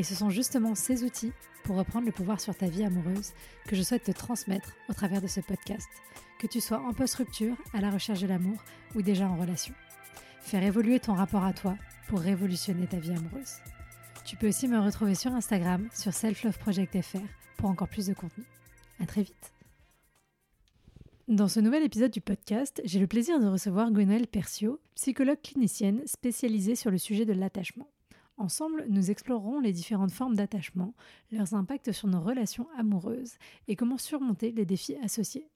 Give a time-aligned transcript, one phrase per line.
[0.00, 3.34] Et ce sont justement ces outils pour reprendre le pouvoir sur ta vie amoureuse
[3.66, 5.90] que je souhaite te transmettre au travers de ce podcast,
[6.38, 8.56] que tu sois en post-rupture, à la recherche de l'amour
[8.94, 9.74] ou déjà en relation.
[10.40, 11.76] Faire évoluer ton rapport à toi
[12.08, 13.56] pour révolutionner ta vie amoureuse.
[14.24, 17.18] Tu peux aussi me retrouver sur Instagram, sur selfloveproject.fr
[17.58, 18.44] pour encore plus de contenu.
[19.00, 19.52] À très vite.
[21.28, 26.00] Dans ce nouvel épisode du podcast, j'ai le plaisir de recevoir Gwenaëlle Percio, psychologue clinicienne
[26.06, 27.90] spécialisée sur le sujet de l'attachement.
[28.40, 30.94] Ensemble, nous explorerons les différentes formes d'attachement,
[31.30, 33.34] leurs impacts sur nos relations amoureuses
[33.68, 35.46] et comment surmonter les défis associés.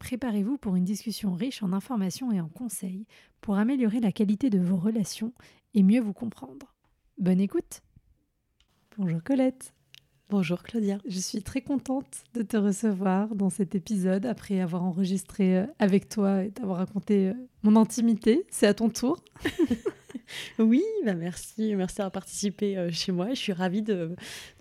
[0.00, 3.06] Préparez-vous pour une discussion riche en informations et en conseils
[3.40, 5.32] pour améliorer la qualité de vos relations
[5.74, 6.74] et mieux vous comprendre.
[7.18, 7.82] Bonne écoute
[8.98, 9.72] Bonjour Colette
[10.36, 10.98] Bonjour Claudia.
[11.06, 16.08] Je suis très contente de te recevoir dans cet épisode après avoir enregistré euh, avec
[16.08, 18.44] toi et t'avoir raconté euh, mon intimité.
[18.50, 19.22] C'est à ton tour.
[20.58, 23.28] Oui, bah merci, merci d'avoir participé euh, chez moi.
[23.30, 24.16] Je suis ravie de,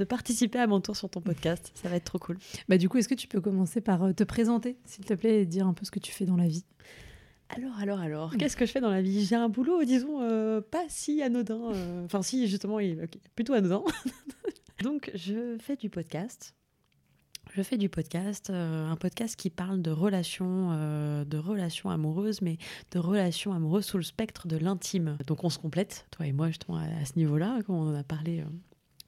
[0.08, 1.72] participer à mon tour sur ton podcast.
[1.74, 2.38] Ça va être trop cool.
[2.68, 5.46] Bah du coup, est-ce que tu peux commencer par te présenter, s'il te plaît, et
[5.46, 6.66] dire un peu ce que tu fais dans la vie?
[7.50, 9.26] Alors, alors, alors, qu'est-ce que je fais dans la vie?
[9.26, 11.72] J'ai un boulot, disons, euh, pas si anodin.
[12.04, 12.80] Enfin, si, justement,
[13.36, 13.84] plutôt anodin.
[14.84, 16.54] Donc, je fais du podcast.
[17.54, 22.42] Je fais du podcast, euh, un podcast qui parle de relations, euh, de relations amoureuses,
[22.42, 22.58] mais
[22.92, 25.18] de relations amoureuses sous le spectre de l'intime.
[25.26, 27.96] Donc on se complète, toi et moi, justement, à, à ce niveau-là, comme on en
[27.96, 28.44] a parlé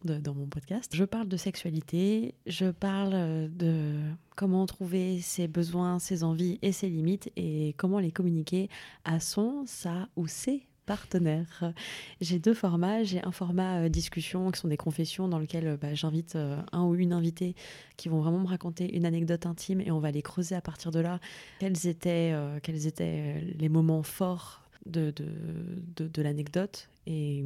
[0.10, 0.96] euh, dans mon podcast.
[0.96, 4.00] Je parle de sexualité, je parle de
[4.38, 8.70] comment trouver ses besoins, ses envies et ses limites, et comment les communiquer
[9.04, 11.74] à son, sa ou ses partenaire.
[12.22, 13.04] J'ai deux formats.
[13.04, 16.62] J'ai un format euh, discussion qui sont des confessions dans lequel euh, bah, j'invite euh,
[16.72, 17.56] un ou une invitée
[17.98, 20.92] qui vont vraiment me raconter une anecdote intime et on va les creuser à partir
[20.92, 21.20] de là.
[21.60, 27.44] Quels étaient, quels étaient les moments forts de, de, de, l'anecdote et,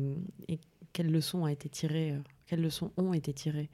[0.47, 0.59] et,
[0.91, 2.16] quelles leçons, a été tirées,
[2.47, 3.69] quelles leçons ont été tirées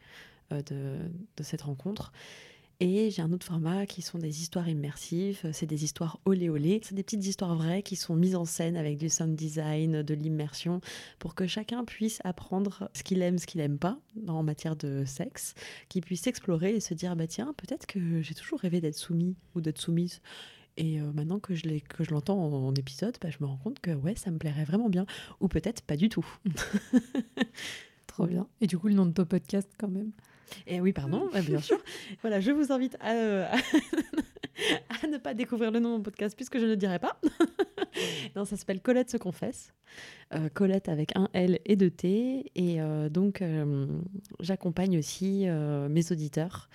[0.51, 0.97] de,
[1.37, 2.11] de cette rencontre.
[2.81, 5.49] Et j'ai un autre format qui sont des histoires immersives.
[5.53, 6.81] C'est des histoires olé olé.
[6.83, 10.13] C'est des petites histoires vraies qui sont mises en scène avec du sound design, de
[10.13, 10.81] l'immersion,
[11.17, 13.97] pour que chacun puisse apprendre ce qu'il aime, ce qu'il n'aime pas
[14.27, 15.53] en matière de sexe,
[15.87, 19.35] qu'il puisse explorer et se dire bah tiens, peut-être que j'ai toujours rêvé d'être soumis
[19.55, 20.21] ou d'être soumise.
[20.77, 23.79] Et euh, maintenant que je, que je l'entends en, épisode, bah, je me rends compte
[23.79, 25.05] que ouais, ça me plairait vraiment bien.
[25.39, 26.25] Ou peut-être pas du tout.
[28.07, 28.47] Trop bien.
[28.59, 30.11] Et du coup, le nom de ton podcast quand même?
[30.67, 31.77] Et oui, pardon, bien sûr.
[32.21, 33.45] voilà, je vous invite euh,
[35.03, 37.19] à, ne pas découvrir le nom de mon podcast puisque je ne dirai pas.
[38.35, 39.73] non, ça s'appelle Colette se confesse.
[40.33, 42.51] Euh, Colette avec un L et deux T.
[42.55, 43.43] Et euh, donc,
[44.39, 46.69] j'accompagne aussi mes auditeurs.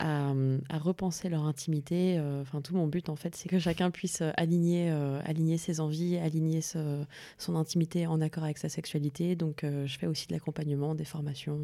[0.00, 0.32] À,
[0.78, 2.20] repenser leur intimité.
[2.40, 4.90] Enfin, tout mon but, en fait, c'est que chacun puisse aligner,
[5.24, 9.34] aligner ses envies, aligner son intimité en accord avec sa sexualité.
[9.34, 11.58] Donc, je fais aussi de l'accompagnement, des formations.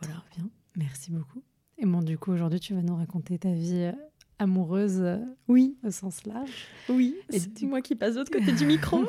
[0.00, 0.22] Voilà.
[0.36, 0.48] bien.
[0.76, 1.42] Merci beaucoup.
[1.78, 3.92] Et bon, du coup, aujourd'hui, tu vas nous raconter ta vie euh,
[4.38, 5.16] amoureuse, euh,
[5.48, 6.66] oui, au sens large.
[6.90, 9.02] Oui, et c'est moi qui passe de l'autre côté du micro.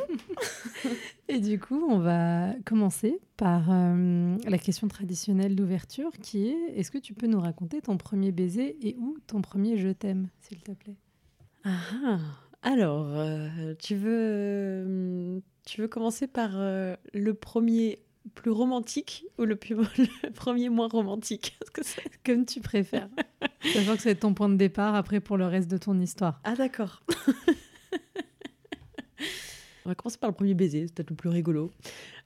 [1.28, 6.91] et du coup, on va commencer par euh, la question traditionnelle d'ouverture qui est est-ce
[6.91, 10.62] que tu peux nous raconter ton premier baiser et où ton premier je t'aime, s'il
[10.62, 10.96] te plaît?
[11.66, 12.19] Ah, ah,
[12.62, 13.13] alors,
[13.79, 18.00] tu, veux, tu veux commencer par le premier
[18.35, 19.75] plus romantique ou le, plus,
[20.23, 21.57] le premier moins romantique?
[22.25, 23.09] Comme tu préfères.
[23.73, 26.39] Sachant que c'est ton point de départ après pour le reste de ton histoire.
[26.43, 27.03] Ah d'accord.
[29.85, 31.71] On va commencer par le premier baiser, c'est peut-être le plus rigolo.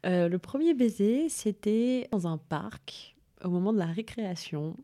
[0.05, 4.75] Euh, le premier baiser, c'était dans un parc, au moment de la récréation,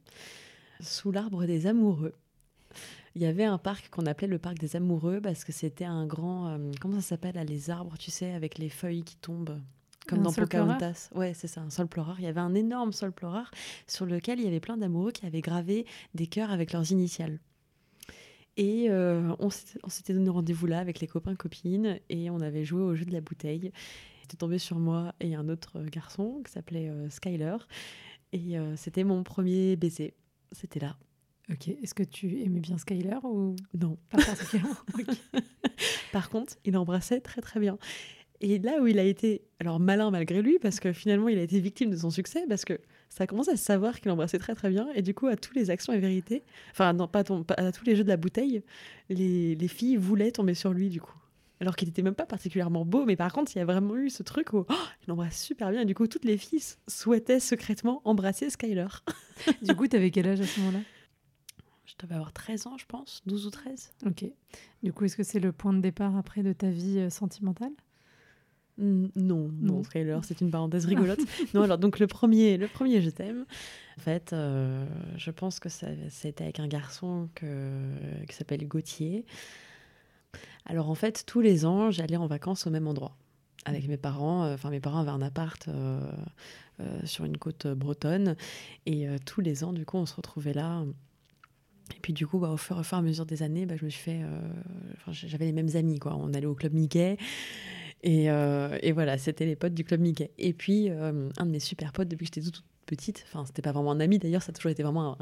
[0.79, 2.13] sous l'arbre des amoureux.
[3.15, 6.05] Il y avait un parc qu'on appelait le parc des amoureux parce que c'était un
[6.05, 6.47] grand...
[6.47, 9.59] Euh, comment ça s'appelle Les arbres, tu sais, avec les feuilles qui tombent?
[10.11, 11.09] Comme dans Pocahontas.
[11.15, 12.15] Ouais, c'est ça, un sol pleureur.
[12.19, 13.49] Il y avait un énorme sol pleureur
[13.87, 17.39] sur lequel il y avait plein d'amoureux qui avaient gravé des cœurs avec leurs initiales.
[18.57, 22.81] Et euh, on s'était donné rendez-vous là avec les copains copines et on avait joué
[22.81, 23.71] au jeu de la bouteille.
[24.21, 27.57] C'était tombé sur moi et un autre garçon qui s'appelait euh, Skyler.
[28.33, 30.13] Et euh, c'était mon premier baiser.
[30.51, 30.97] C'était là.
[31.49, 31.69] Ok.
[31.69, 34.75] Est-ce que tu aimais bien Skyler ou non Pas particulièrement?
[36.11, 37.77] Par contre, il embrassait très très bien.
[38.41, 41.43] Et là où il a été, alors malin malgré lui, parce que finalement il a
[41.43, 42.79] été victime de son succès, parce que
[43.09, 44.87] ça a commencé à se savoir qu'il embrassait très très bien.
[44.95, 47.23] Et du coup, à tous les actions et vérités, enfin, non, pas,
[47.57, 48.63] à tous les jeux de la bouteille,
[49.09, 51.13] les, les filles voulaient tomber sur lui, du coup.
[51.59, 54.09] Alors qu'il n'était même pas particulièrement beau, mais par contre, il y a vraiment eu
[54.09, 54.73] ce truc où oh,
[55.05, 55.81] il embrasse super bien.
[55.81, 58.87] Et du coup, toutes les filles souhaitaient secrètement embrasser Skyler.
[59.61, 60.79] du coup, tu avais quel âge à ce moment-là?
[61.85, 63.91] Je devais avoir 13 ans, je pense, 12 ou 13.
[64.07, 64.25] Ok.
[64.81, 67.73] Du coup, est-ce que c'est le point de départ après de ta vie euh, sentimentale?
[68.77, 71.19] Non, non, trailer, c'est une parenthèse rigolote.
[71.53, 73.45] non, alors donc le premier, le premier je t'aime.
[73.97, 74.85] En fait, euh,
[75.17, 77.71] je pense que c'était avec un garçon que,
[78.27, 79.25] qui s'appelle Gauthier.
[80.65, 83.15] Alors en fait, tous les ans, j'allais en vacances au même endroit
[83.65, 84.45] avec mes parents.
[84.45, 85.99] Euh, enfin, mes parents avaient un appart euh,
[87.03, 88.35] sur une côte bretonne
[88.87, 90.83] et tous les ans, du coup, on se retrouvait là.
[91.95, 93.89] Et puis du coup, bah, au fur et à mesure des années, bah, je me
[93.91, 94.21] suis fait,
[95.11, 96.15] j'avais les mêmes amis, quoi.
[96.15, 97.17] On allait au club Mickey.
[98.05, 100.31] Euh, et, voilà, c'était les potes du club Mickey.
[100.37, 103.61] Et puis, euh, un de mes super potes depuis que j'étais toute, petite, enfin, c'était
[103.61, 105.17] pas vraiment un ami d'ailleurs, ça a toujours été vraiment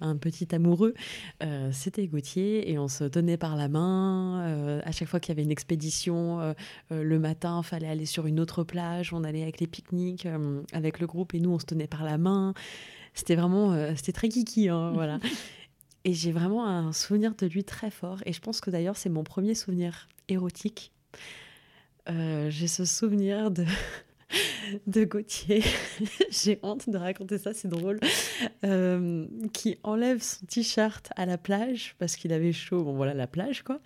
[0.00, 0.94] un, petit amoureux,
[1.44, 2.72] euh, c'était Gauthier.
[2.72, 4.80] Et on se tenait par la main.
[4.84, 6.54] à chaque fois qu'il y avait une expédition,
[6.90, 9.12] le matin, fallait aller sur une autre plage.
[9.12, 10.26] On allait avec les pique-niques,
[10.72, 12.54] avec le groupe, et nous, on se tenait par la main.
[13.12, 15.20] C'était vraiment, c'était très kiki, hein, voilà.
[16.04, 18.18] Et j'ai vraiment un souvenir de lui très fort.
[18.26, 20.92] Et je pense que d'ailleurs, c'est mon premier souvenir érotique.
[22.08, 23.64] Euh, j'ai ce souvenir de,
[24.86, 25.62] de Gauthier,
[26.30, 27.98] j'ai honte de raconter ça, c'est drôle,
[28.64, 33.26] euh, qui enlève son t-shirt à la plage parce qu'il avait chaud, bon voilà la
[33.26, 33.80] plage quoi.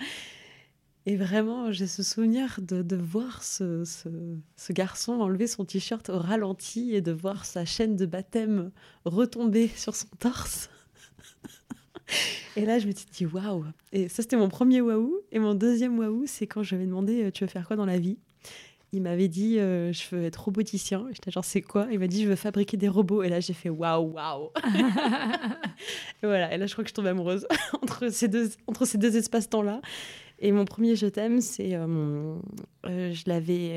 [1.06, 4.08] Et vraiment, j'ai ce souvenir de, de voir ce, ce,
[4.56, 8.72] ce, garçon enlever son t-shirt au ralenti et de voir sa chaîne de baptême
[9.06, 10.68] retomber sur son torse.
[12.56, 15.20] Et là, je me suis dit, waouh Et ça, c'était mon premier waouh.
[15.32, 17.76] Et mon deuxième waouh, c'est quand je lui ai demandé, euh, tu veux faire quoi
[17.76, 18.18] dans la vie?
[18.92, 21.06] Il m'avait dit euh, je veux être roboticien.
[21.12, 21.86] J'étais genre c'est quoi?
[21.90, 23.22] Il m'a dit je veux fabriquer des robots.
[23.22, 24.48] Et là j'ai fait waouh waouh.
[24.64, 26.54] et voilà.
[26.54, 27.46] Et là je crois que je tombe amoureuse
[27.82, 29.82] entre ces deux entre ces deux espaces-temps là.
[30.38, 32.38] Et mon premier je t'aime c'est euh,
[32.86, 33.76] je l'avais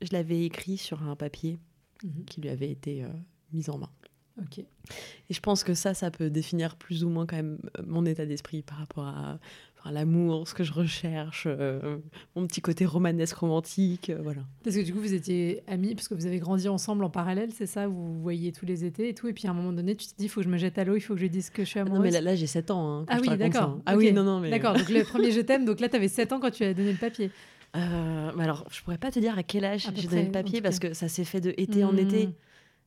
[0.00, 1.58] je l'avais écrit sur un papier
[2.04, 2.24] mhm.
[2.26, 3.04] qui lui avait été
[3.52, 3.90] mis en main.
[4.38, 4.58] Ok.
[4.58, 8.04] Et je pense que ça, ça peut définir plus ou moins quand même euh, mon
[8.06, 9.38] état d'esprit par rapport à,
[9.90, 11.96] l'amour, ce que je recherche, euh,
[12.36, 14.42] mon petit côté romanesque, romantique, euh, voilà.
[14.62, 17.50] Parce que du coup, vous étiez amis, parce que vous avez grandi ensemble en parallèle,
[17.54, 19.72] c'est ça Vous vous voyez tous les étés et tout, et puis à un moment
[19.72, 21.20] donné, tu te dis, il faut que je me jette à l'eau, il faut que
[21.20, 21.98] je dise que je suis amoureuse.
[21.98, 22.98] Non, mais là, j'ai 7 ans.
[23.00, 23.78] Hein, ah oui, d'accord.
[23.86, 24.50] Ah oui, non, non, mais...
[24.50, 26.74] D'accord, donc le premier je t'aime, donc là, tu avais 7 ans quand tu as
[26.74, 27.30] donné le papier.
[27.74, 30.78] mais alors, je pourrais pas te dire à quel âge j'ai donné le papier, parce
[30.78, 32.28] que ça s'est fait de été en été.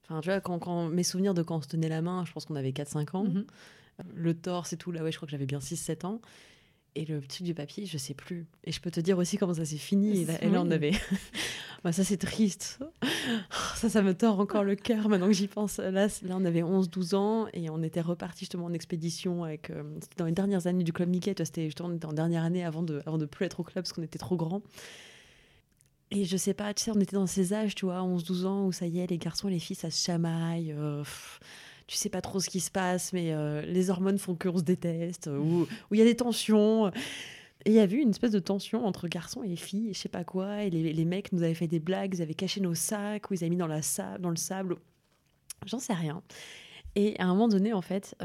[0.04, 2.46] Enfin, tu vois, quand, mes souvenirs de quand on se tenait la main, je pense
[2.46, 3.24] qu'on avait 4-5 ans.
[3.24, 3.46] Mhm.
[4.16, 6.20] Le torse et tout, là, ouais, je crois que j'avais bien 6-7 ans.
[6.96, 8.46] Et le truc du papier, je sais plus.
[8.66, 10.28] Et je peux te dire aussi comment ça s'est fini.
[10.42, 10.92] Et là, on avait.
[11.84, 12.80] bah, ça, c'est triste.
[13.76, 15.78] ça, ça me tord encore le cœur maintenant que j'y pense.
[15.78, 19.72] Là, là, on avait 11-12 ans et on était reparti justement en expédition avec.
[19.72, 21.34] Euh, c'était dans les dernières années du Club Mickey.
[21.44, 23.84] C'était justement, on était en dernière année avant de, avant de plus être au club
[23.84, 24.62] parce qu'on était trop grands.
[26.16, 28.68] Et je sais pas, tu sais, on était dans ces âges, tu vois, 11-12 ans,
[28.68, 30.72] où ça y est, les garçons et les filles, ça se chamaille.
[30.72, 31.04] Euh,
[31.88, 34.64] tu sais pas trop ce qui se passe, mais euh, les hormones font qu'on se
[34.64, 36.90] déteste, euh, ou il y a des tensions.
[37.66, 40.00] Et il y a eu une espèce de tension entre garçons et filles, et je
[40.00, 40.64] sais pas quoi.
[40.64, 43.34] Et les, les, mecs nous avaient fait des blagues, ils avaient caché nos sacs, ou
[43.34, 43.82] ils avaient mis dans, la
[44.20, 44.76] dans le sable.
[45.66, 46.22] J'en sais rien.
[46.96, 48.16] Et à un moment donné, en fait,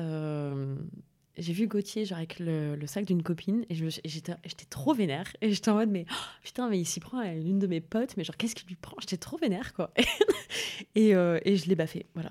[1.38, 4.35] j'ai vu Gauthier genre avec le, sac d'une copine et j'étais
[4.71, 7.59] trop vénère et j'étais en mode mais oh, putain mais il s'y prend à l'une
[7.59, 8.97] de mes potes mais genre qu'est-ce qu'il lui prend?
[9.00, 9.92] J'étais trop vénère quoi.
[10.95, 12.30] Et, euh, et, je l'ai baffé voilà.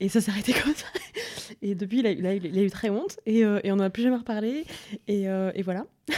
[0.00, 0.86] Et ça s'est arrêté comme ça.
[1.62, 4.02] Et depuis il a, il a, eu très honte et, euh, on n'en a plus
[4.02, 4.64] jamais reparlé
[5.06, 5.86] et, euh, voilà.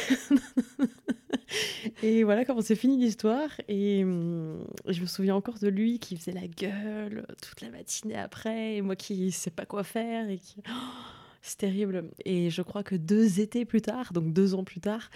[2.03, 6.17] Et voilà comment c'est fini l'histoire et hum, je me souviens encore de lui qui
[6.17, 10.39] faisait la gueule toute la matinée après et moi qui sais pas quoi faire et
[10.39, 12.11] qui oh, c'est terrible.
[12.25, 15.11] Et je crois que deux étés plus tard, donc deux ans plus tard,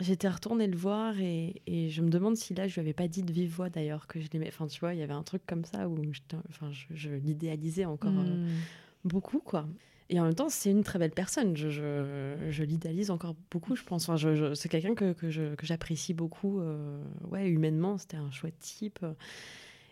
[0.00, 3.08] j'étais retournée le voir et, et, je me demande si là je lui avais pas
[3.08, 4.48] dit de vive voix d'ailleurs que je l'aimais.
[4.48, 5.96] Enfin, tu vois, il y avait un truc comme ça où
[6.48, 8.48] enfin, je, l'idéalisais encore euh, hmm.
[9.04, 9.66] beaucoup, quoi.
[10.10, 11.54] Et en même temps, c'est une très belle personne.
[11.54, 14.08] Je, je, l'idéalise encore beaucoup, je pense.
[14.08, 15.30] Enfin, c'est quelqu'un que, que,
[15.62, 16.60] j'apprécie beaucoup.
[16.60, 19.04] Euh, ouais, humainement, c'était un chouette type.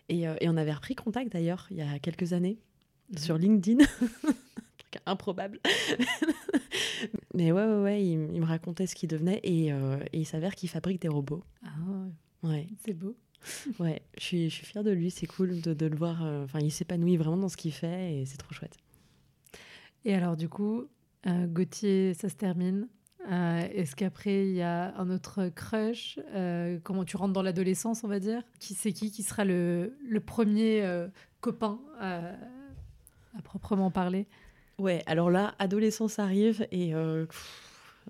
[0.09, 2.57] Et, euh, et, on avait repris contact d'ailleurs il y a quelques années
[3.11, 3.17] mhm.
[3.19, 3.85] sur LinkedIn.
[5.05, 5.59] improbable.
[7.33, 10.55] Mais ouais, ouais, ouais, il, me racontait ce qu'il devenait et, euh, et il s'avère
[10.55, 11.43] qu'il fabrique des robots.
[11.63, 11.69] Ah
[12.43, 12.67] ouais.
[12.85, 13.15] C'est beau.
[13.79, 16.23] ouais, je suis, je suis fière de lui, c'est cool de, de, le voir.
[16.23, 18.77] Euh, enfin, il s'épanouit vraiment dans ce qu'il fait et c'est trop chouette.
[20.05, 20.85] Et alors, du coup,
[21.27, 22.87] euh, Gauthier, ça se termine.
[23.29, 26.17] Est-ce qu'après, il y a un autre crush
[26.83, 28.41] Comment tu rentres dans l'adolescence, on va dire?
[28.61, 30.81] Qui c'est qui qui sera le, le premier
[31.41, 34.27] copain à proprement parler?
[34.79, 36.93] Ouais, alors là, adolescence arrive et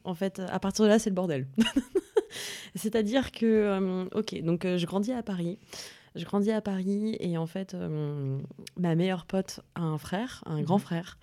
[0.03, 1.47] en fait, à partir de là, c'est le bordel.
[2.75, 5.59] C'est-à-dire que, ok, donc je grandis à Paris.
[6.15, 7.75] Je grandis à Paris et en fait,
[8.75, 10.83] ma meilleure pote a un frère, un grand mhm.
[10.83, 11.17] frère.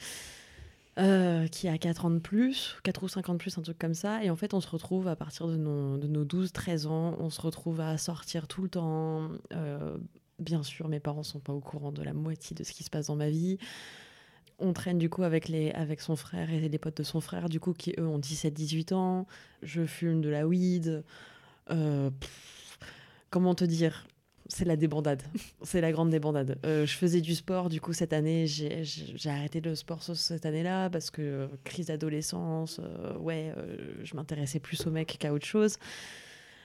[0.96, 3.76] Euh, qui a 4 ans de plus, 4 ou 5 ans de plus, un truc
[3.76, 4.22] comme ça.
[4.22, 7.30] Et en fait, on se retrouve à partir de nos, de nos 12-13 ans, on
[7.30, 9.28] se retrouve à sortir tout le temps.
[9.52, 9.96] Euh,
[10.38, 12.90] bien sûr, mes parents sont pas au courant de la moitié de ce qui se
[12.90, 13.58] passe dans ma vie.
[14.58, 17.48] On traîne du coup avec, les, avec son frère et les potes de son frère,
[17.48, 19.26] du coup, qui eux ont 17-18 ans.
[19.62, 21.04] Je fume de la weed.
[21.70, 22.10] Euh,
[23.30, 24.06] comment te dire?
[24.46, 25.22] C'est la débandade.
[25.62, 26.58] c'est la grande débandade.
[26.66, 30.90] Euh, je faisais du sport, du coup, cette année, j'ai arrêté le sport cette année-là
[30.90, 33.52] parce que euh, crise d'adolescence, euh, ouais,
[34.02, 35.78] je m'intéressais plus aux mecs qu'à autre chose.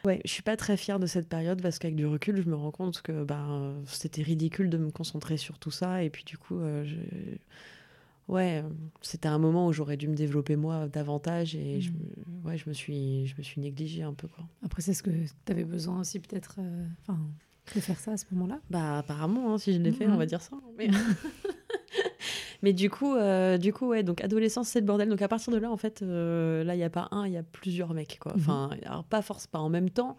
[0.06, 2.56] Ouais, je suis pas très fière de cette période parce qu'avec du recul, je me
[2.56, 6.04] rends compte que ben, c'était ridicule de me concentrer sur tout ça.
[6.04, 6.60] Et puis, du coup,
[8.30, 8.64] ouais,
[9.02, 12.46] c'était un moment où j'aurais dû me développer moi davantage et je, mmh.
[12.46, 14.28] ouais, je, me suis, je me suis négligée un peu.
[14.28, 14.46] Quoi.
[14.64, 16.60] Après, c'est ce que tu avais besoin aussi, peut-être.
[17.02, 17.20] Enfin
[17.76, 18.60] de faire ça à ce moment-là?
[18.70, 20.58] Bah apparemment, hein, si je l'ai fait, on va dire ça.
[22.62, 25.08] Mais, du coup, euh, du coup, ouais, donc adolescence, c'est le bordel.
[25.08, 27.32] Donc à partir de là, en fait, euh, là, il n'y a pas un, il
[27.34, 28.34] y a plusieurs mecs, quoi.
[28.34, 28.40] Mhm.
[28.40, 30.18] Enfin, alors pas force, pas en même temps,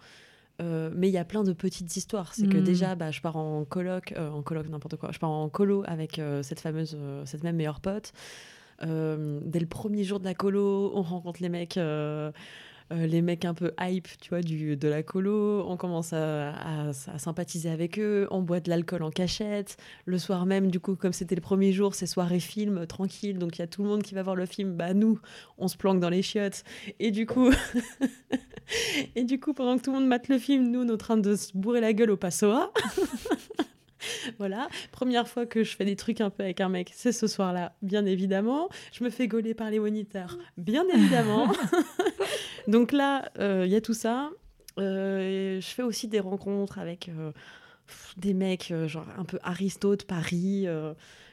[0.60, 2.34] euh, mais il y a plein de petites histoires.
[2.34, 2.64] C'est que mhm.
[2.64, 5.10] déjà, bah, je pars en coloc, en coloc n'importe quoi.
[5.12, 8.12] Je pars en colo avec cette fameuse, cette même meilleure pote.
[8.82, 11.78] dès le premier jour de la colo, on rencontre les mecs.
[12.92, 17.70] Euh, les mecs un peu hype, tu vois, de la colo, on commence à, sympathiser
[17.70, 19.76] avec eux, on boit de l'alcool en cachette.
[20.06, 23.58] Le soir même, du coup, comme c'était le premier jour, c'est soirée film, tranquille, donc
[23.58, 24.74] il y a tout le monde qui va voir le film.
[24.74, 25.20] Bah nous,
[25.58, 26.64] on se planque dans les chiottes.
[26.98, 27.50] Et du coup,
[29.14, 30.96] et du coup, pendant que tout le monde mate le film, nous, on est en
[30.96, 32.72] train de se bourrer la gueule au passoa.
[34.38, 37.26] voilà, première fois que je fais des trucs un peu avec un mec, c'est ce
[37.26, 38.68] soir-là, bien évidemment.
[38.92, 41.52] Je me fais gauler par les moniteurs, bien évidemment.
[42.70, 44.30] Donc là, euh, il y a tout ça.
[44.78, 47.32] Euh, je fais aussi des rencontres avec euh,
[48.16, 50.66] des mecs, genre un peu Aristote, Paris.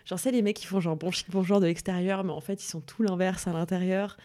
[0.06, 2.64] genre, c'est les mecs qui font genre bon chic, bonjour de l'extérieur, mais en fait,
[2.64, 4.18] ils sont tout l'inverse à l'intérieur.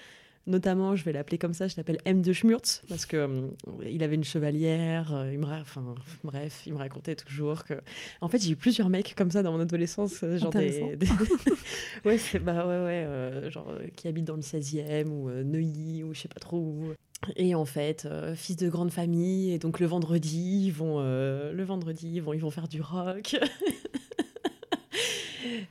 [0.47, 3.49] Notamment, je vais l'appeler comme ça, je l'appelle M de Schmurtz, parce que euh,
[3.89, 5.95] il avait une chevalière, euh, il me enfin,
[6.25, 7.75] bref, il me racontait toujours que...
[8.21, 10.83] En fait, j'ai eu plusieurs mecs comme ça dans mon adolescence, euh, genre des...
[12.05, 16.29] ouais, bah ouais, ouais, genre qui habitent dans le 16e, ou Neuilly, ou je sais
[16.29, 16.93] pas trop où.
[17.37, 22.15] Et en fait, fils de grande famille, et donc le vendredi, ils vont, le vendredi,
[22.15, 23.37] ils vont, ils vont faire du rock.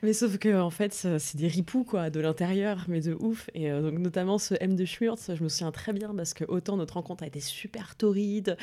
[0.01, 3.49] mais sauf que en fait, c'est des ripoux quoi, de l'intérieur, mais de ouf.
[3.53, 6.43] Et euh, donc notamment ce M de Schmurtz, je me souviens très bien parce que
[6.45, 8.57] autant notre rencontre a été super torride.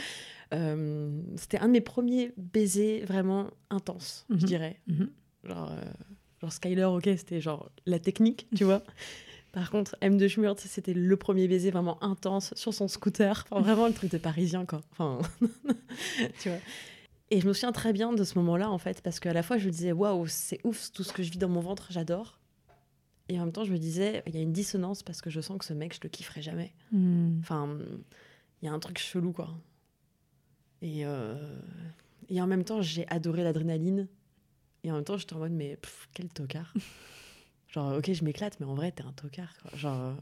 [0.54, 4.40] Euh, c'était un de mes premiers baisers vraiment intenses, je mhm.
[4.42, 4.80] dirais.
[4.86, 5.10] Mhm.
[5.44, 5.84] Genre, euh,
[6.40, 8.82] genre Skyler, ok, c'était genre la technique, tu vois.
[9.52, 13.46] Par contre, M de Schmurtz, c'était le premier baiser vraiment intense sur son scooter.
[13.50, 14.82] Enfin, vraiment le truc de parisien, quoi.
[14.92, 15.20] Enfin,
[16.40, 16.58] tu vois.
[17.30, 19.58] Et je me souviens très bien de ce moment-là, en fait, parce qu'à la fois,
[19.58, 22.38] je me disais, waouh, c'est ouf, tout ce que je vis dans mon ventre, j'adore.
[23.28, 25.40] Et en même temps, je me disais, il y a une dissonance parce que je
[25.40, 26.72] sens que ce mec, je le kifferai jamais.
[26.92, 27.38] Hmm.
[27.40, 27.78] Enfin,
[28.62, 29.50] il y a un truc chelou, quoi.
[30.80, 31.58] Et, euh,
[32.30, 34.08] et en même temps, j'ai adoré l'adrénaline.
[34.84, 35.78] Et en même temps, j'étais en mode, mais
[36.14, 36.72] quel tocard.
[37.68, 39.52] Genre, ok, je m'éclate, mais en vrai, t'es un tocard.
[39.60, 39.76] Quoi.
[39.76, 40.14] Genre,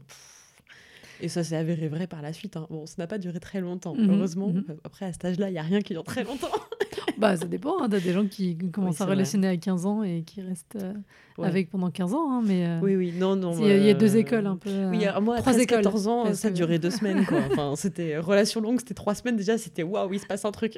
[1.21, 2.57] et ça s'est avéré vrai par la suite.
[2.57, 2.67] Hein.
[2.69, 4.49] Bon, ça n'a pas duré très longtemps, mhm, heureusement.
[4.49, 4.77] Mhm.
[4.83, 6.51] Après, à cet âge-là, il n'y a rien qui dure très longtemps.
[7.19, 7.81] bah, ça dépend.
[7.81, 7.89] Hein.
[7.89, 10.93] T'as des gens qui commencent à relationner à 15 ans et qui restent euh,
[11.41, 12.31] avec pendant 15 ans.
[12.31, 13.53] Hein, mais, euh, oui, oui, non, non.
[13.59, 14.85] Il y, a deux euh, écoles un peu.
[14.89, 17.25] Oui, moi, à 13, 14 ans, ça durait deux semaines.
[17.25, 17.39] Quoi.
[17.51, 19.57] Enfin, c'était relation longue, c'était trois semaines déjà.
[19.57, 20.77] C'était waouh, il se passe un truc.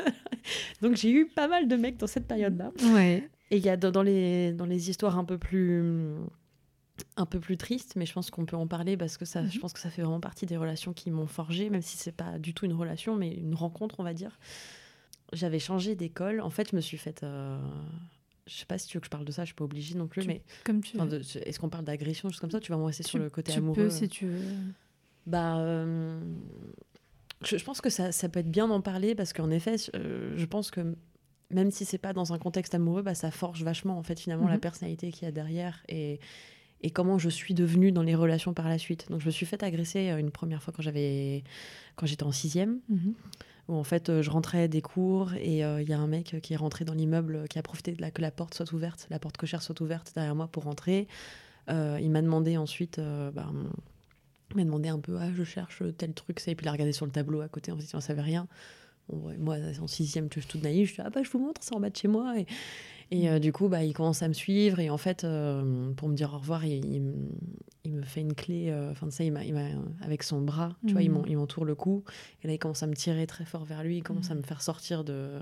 [0.82, 2.70] Donc, j'ai eu pas mal de mecs dans cette période-là.
[2.94, 3.28] Ouais.
[3.50, 6.14] Et il y a dans les, dans les histoires un peu plus
[7.16, 9.56] un peu plus triste, mais je pense qu'on peut en parler parce que ça, je
[9.56, 9.60] mhm.
[9.60, 12.38] pense que ça fait vraiment partie des relations qui m'ont forgé, même si c'est pas
[12.38, 14.38] du tout une relation, mais une rencontre, on va dire.
[15.32, 16.40] J'avais changé d'école.
[16.40, 17.22] En fait, je me suis faite.
[17.22, 17.58] Euh...
[18.46, 19.96] Je sais pas si tu veux que je parle de ça, je suis pas obligée
[19.96, 20.42] non plus, mais.
[20.64, 23.28] Comme tu Est-ce qu'on parle d'agression, juste comme ça Tu vas me rester sur le
[23.28, 24.40] côté tu amoureux peux, si tu veux.
[25.26, 25.58] Bah.
[25.58, 26.20] Euh,
[27.42, 30.44] je, pense que ça, ça, peut être bien d'en parler parce qu'en effet, euh, je
[30.46, 30.94] pense que
[31.50, 34.48] même si c'est pas dans un contexte amoureux, bah, ça forge vachement en fait finalement
[34.48, 34.60] la mhm.
[34.60, 36.20] personnalité qu'il y a derrière et
[36.82, 39.08] et comment je suis devenue dans les relations par la suite.
[39.10, 41.42] Donc je me suis fait agresser euh, une première fois quand j'avais
[41.96, 43.14] quand j'étais en sixième, mhm.
[43.68, 46.36] Où en fait euh, je rentrais des cours et euh, il y a un mec
[46.42, 49.06] qui est rentré dans l'immeuble, qui a profité de la, que la porte soit ouverte,
[49.10, 51.08] la porte cochère soit ouverte derrière moi pour rentrer.
[51.68, 53.50] il m'a demandé ensuite, bah,
[54.50, 56.92] il m'a demandé un peu, ah je cherche tel truc, et puis il a regardé
[56.92, 58.46] sur le tableau à côté, en fait, on savait rien.
[59.10, 61.74] moi en sixième, je suis toute naïve, je dis ah bah je vous montre, c'est
[61.74, 62.34] en bas de chez moi
[63.12, 64.80] Et euh, du coup, bah, il commence à me suivre.
[64.80, 67.28] Et en fait, euh, pour me dire au revoir, il, il me-
[67.84, 68.66] il me fait une clé.
[68.68, 69.40] euh, Enfin, ça, il m'a,
[70.02, 71.22] avec son bras, tu vois, il Mhm.
[71.28, 72.02] il m'entoure le cou.
[72.42, 73.98] Et là, il commence à me tirer très fort vers lui.
[73.98, 75.38] Il commence à me faire sortir de.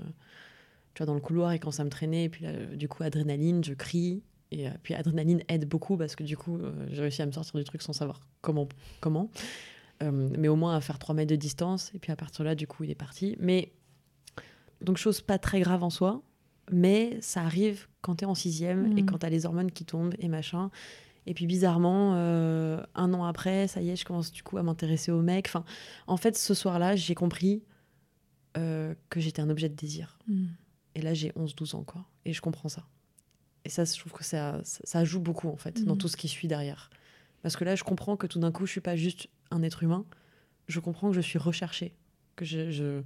[0.93, 2.25] Tu vois, dans le couloir, il commence à me traîner.
[2.25, 4.21] Et puis là, euh, du coup, adrénaline, je crie.
[4.51, 7.31] Et euh, puis, adrénaline aide beaucoup parce que du coup, euh, j'ai réussi à me
[7.31, 8.69] sortir du truc sans savoir comment.
[9.01, 9.29] comment.
[10.03, 11.91] Euh, mais au moins à faire 3 mètres de distance.
[11.95, 13.35] Et puis, à partir de là, du coup, il est parti.
[13.39, 13.71] Mais.
[14.81, 16.21] Donc, chose pas très grave en soi
[16.71, 20.27] mais ça arrive quand t'es en sixième et quand t'as les hormones qui tombent et
[20.27, 20.69] machin.
[21.27, 24.63] Et puis bizarrement, euh, un an après, ça y est, je commence du coup à
[24.63, 25.47] m'intéresser aux mecs.
[25.47, 25.63] Enfin,
[26.05, 27.63] en fait, ce soir-là, j'ai compris
[28.57, 30.17] euh, que j'étais un objet de désir.
[30.27, 30.45] Mm.
[30.95, 32.05] Et là, j'ai 11-12 ans, quoi.
[32.25, 32.85] Et je comprends ça.
[33.65, 35.97] Et ça, je trouve que ça, ça, joue beaucoup, en fait, dans Mhm.
[35.97, 36.89] tout ce qui suit derrière.
[37.41, 39.81] Parce que là, je comprends que tout d'un coup, je suis pas juste un être
[39.83, 40.05] humain.
[40.67, 41.95] Je comprends que je suis recherchée.
[42.35, 42.69] Que je...
[42.71, 43.01] je-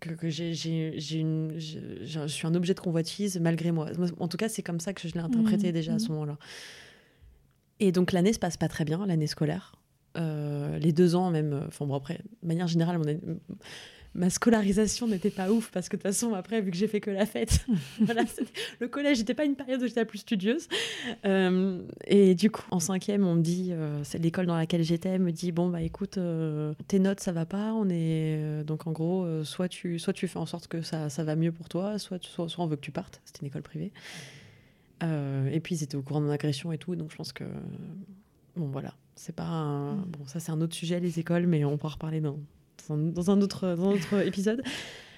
[0.00, 3.88] que, que j'ai, je, suis un objet de convoitise malgré moi.
[4.18, 6.38] En tout cas, c'est comme ça que je l'ai interprété Mhm, déjà à ce moment-là.
[7.78, 9.79] Et donc l'année se passe pas très bien, l'année scolaire.
[10.16, 12.98] Euh, les deux ans même, euh, enfin bon après, de manière générale,
[14.12, 17.00] ma scolarisation n'était pas ouf parce que de toute façon après, vu que j'ai fait
[17.00, 17.64] que la fête,
[18.80, 20.66] le collège n'était pas une période où j'étais la plus studieuse.
[21.24, 25.30] Euh, et du coup, en cinquième, on me dit, c'est l'école dans laquelle j'étais, me
[25.30, 26.18] dit bon bah écoute,
[26.88, 30.38] tes notes ça va pas, on est donc en gros, soit tu, soit tu fais
[30.38, 32.80] en sorte que ça, ça va mieux pour toi, soit, soit, soit on veut que
[32.80, 33.20] tu partes.
[33.24, 33.92] C'était une école privée.
[35.02, 37.44] Et puis ils étaient au courant de mon agression et tout, donc je pense que
[38.56, 40.04] bon voilà, c'est pas un- Mm.
[40.12, 42.38] bon ça c'est un autre sujet les écoles, mais on en reparler dans,
[42.88, 44.62] dans, un, autre dans un autre épisode.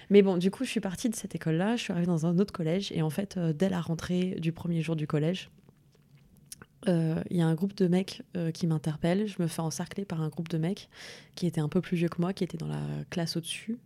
[0.09, 2.37] Mais bon, du coup, je suis partie de cette école-là, je suis arrivée dans un
[2.37, 5.49] autre collège, et en fait, euh, dès la rentrée du premier jour du collège,
[6.89, 9.25] euh, il y a un groupe de mecs euh, qui m'interpelle.
[9.27, 10.89] Je me fais encercler par un groupe de mecs
[11.35, 13.77] qui étaient un peu plus vieux que moi, qui étaient dans la classe au-dessus,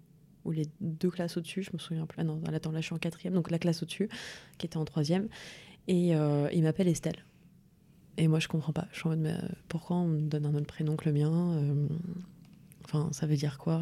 [0.46, 2.20] ou les deux classes au-dessus, je me souviens plus.
[2.20, 4.10] Ah non, attends, là je suis en quatrième, donc la classe au-dessus,
[4.58, 5.28] qui était en troisième.
[5.88, 6.08] Et
[6.54, 7.24] il m'appelle Estelle.
[8.18, 8.88] Et moi je comprends pas.
[8.92, 11.14] Je suis en mode, mais euh, pourquoi on me donne un autre prénom que le
[11.14, 11.88] mien Euh,
[12.86, 13.82] Enfin, ça veut dire quoi?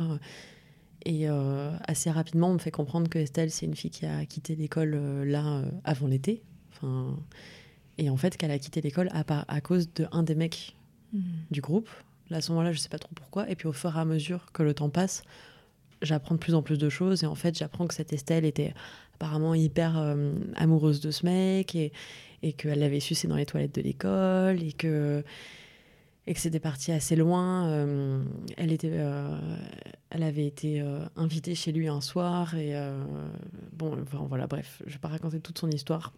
[1.05, 4.25] Et euh, assez rapidement, on me fait comprendre que Estelle, c'est une fille qui a
[4.25, 6.41] quitté l'école euh, là avant l'été.
[6.71, 7.15] Enfin,
[7.99, 10.75] et en fait, qu'elle a quitté l'école à, à cause de un des mecs
[11.13, 11.19] Mm.
[11.51, 11.87] du groupe.
[12.31, 13.47] Là, à ce moment-là, je sais pas trop pourquoi.
[13.49, 15.21] Et puis au fur et à mesure que le temps passe,
[16.01, 17.23] j'apprends de plus en plus de choses.
[17.23, 18.73] Et en fait, j'apprends que cette Estelle était
[19.13, 20.15] apparemment hyper
[20.55, 24.73] amoureuse de ce mec et, et qu'elle l'avait sucé dans les toilettes de l'école et
[24.73, 25.23] que,
[26.27, 27.67] et que c'était parti assez loin.
[27.67, 28.23] Euh,
[28.57, 29.37] elle, était, euh,
[30.09, 32.73] elle avait été euh, invitée chez lui un soir et
[33.73, 36.13] bon, enfin, voilà, bref, je vais pas raconter toute son histoire.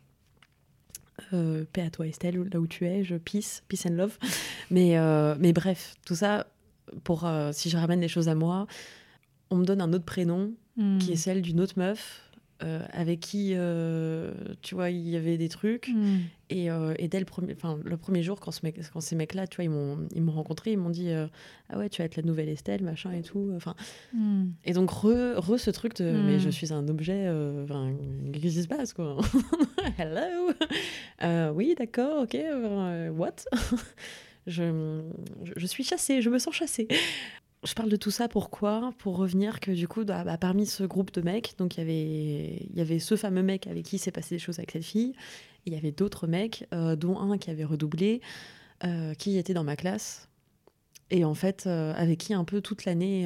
[1.31, 4.17] Paix à toi Estelle, là où tu es, je peace, peace and love.
[4.69, 4.97] Mais,
[5.39, 6.47] mais bref, tout ça,
[7.03, 8.67] pour si je ramène les choses à moi,
[9.49, 10.99] on me donne un autre prénom Mm.
[10.99, 12.21] qui est celle d'une autre meuf
[12.63, 15.89] euh, avec qui, euh, tu vois, il y avait des trucs.
[15.89, 16.17] Mm.
[16.49, 19.15] Et, euh, et dès le premier, enfin, le premier jour, quand, ce mec- quand ces
[19.15, 21.09] mecs-là, tu vois, ils m'ont, ils m'ont rencontré, ils m'ont dit
[21.69, 23.51] Ah ouais, tu vas être la nouvelle Estelle, machin et tout.
[23.55, 23.75] Enfin,
[24.13, 24.45] Mm.
[24.65, 26.11] et donc, re, re ce truc de.
[26.11, 27.31] Mais je suis un objet,
[28.33, 29.17] qu'est-ce qui se passe, quoi
[29.97, 30.51] Hello?
[31.53, 32.37] Oui, d'accord, ok,
[33.15, 33.35] what?
[34.49, 35.01] Je,
[35.57, 36.87] je suis chassée, je me sens chassée.
[37.63, 40.83] Je parle de tout ça pourquoi Pour revenir que du coup, bah, bah, parmi ce
[40.83, 43.97] groupe de mecs, donc il y avait, il y avait ce fameux mec avec qui
[43.97, 45.13] s'est passé des choses avec cette fille.
[45.65, 48.21] Il y avait d'autres mecs, euh, dont un qui avait redoublé,
[48.83, 50.29] euh, qui était dans ma classe.
[51.09, 53.23] Et en fait, euh, avec qui un peu toute l'année,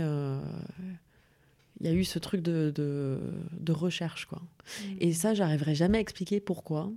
[1.80, 3.20] il y a eu ce truc de, de,
[3.60, 4.26] de recherche.
[4.26, 4.41] quoi.
[5.00, 6.91] Et ça, j'arriverai jamais à expliquer pourquoi.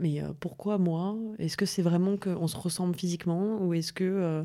[0.00, 1.16] Mais pourquoi moi?
[1.38, 4.44] Est-ce que c'est vraiment qu'on se ressemble physiquement Ou est-ce que.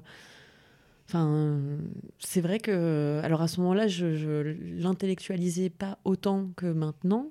[1.07, 1.77] Enfin,
[2.19, 3.19] c'est vrai que.
[3.23, 7.29] Alors à ce moment-là, je, je l'intellectualisais pas autant que maintenant.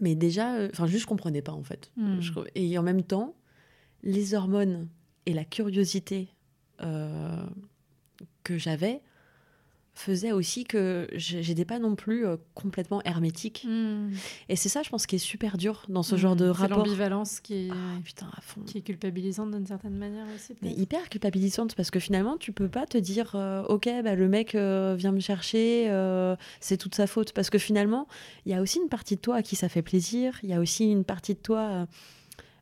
[0.00, 1.90] Mais déjà, euh, enfin, juste je comprenais pas en fait.
[1.96, 2.20] Mm.
[2.20, 3.34] Je- et en même temps,
[4.02, 4.88] les hormones
[5.26, 6.28] et la curiosité
[6.82, 7.44] euh,
[8.44, 9.02] que j'avais
[9.94, 13.66] faisaient aussi que j'étais pas non plus euh, complètement hermétique.
[13.68, 14.10] Mm.
[14.48, 16.52] Et c'est ça, je pense, qui est super dur dans ce genre de.
[16.52, 16.78] C'est rapport.
[16.78, 18.62] l'ambivalence qui est, Ah, putain, à fond.
[18.62, 20.54] qui est culpabilisante d'une certaine manière aussi.
[20.62, 24.28] Mais hyper culpabilisante parce que finalement, tu peux pas te dire, euh, ok, bah, le
[24.28, 27.32] mec euh, vient me chercher, euh, c'est toute sa faute.
[27.32, 28.06] Parce que finalement,
[28.46, 30.38] il y a aussi une partie de toi à qui ça fait plaisir.
[30.42, 31.86] Il y a aussi une partie de toi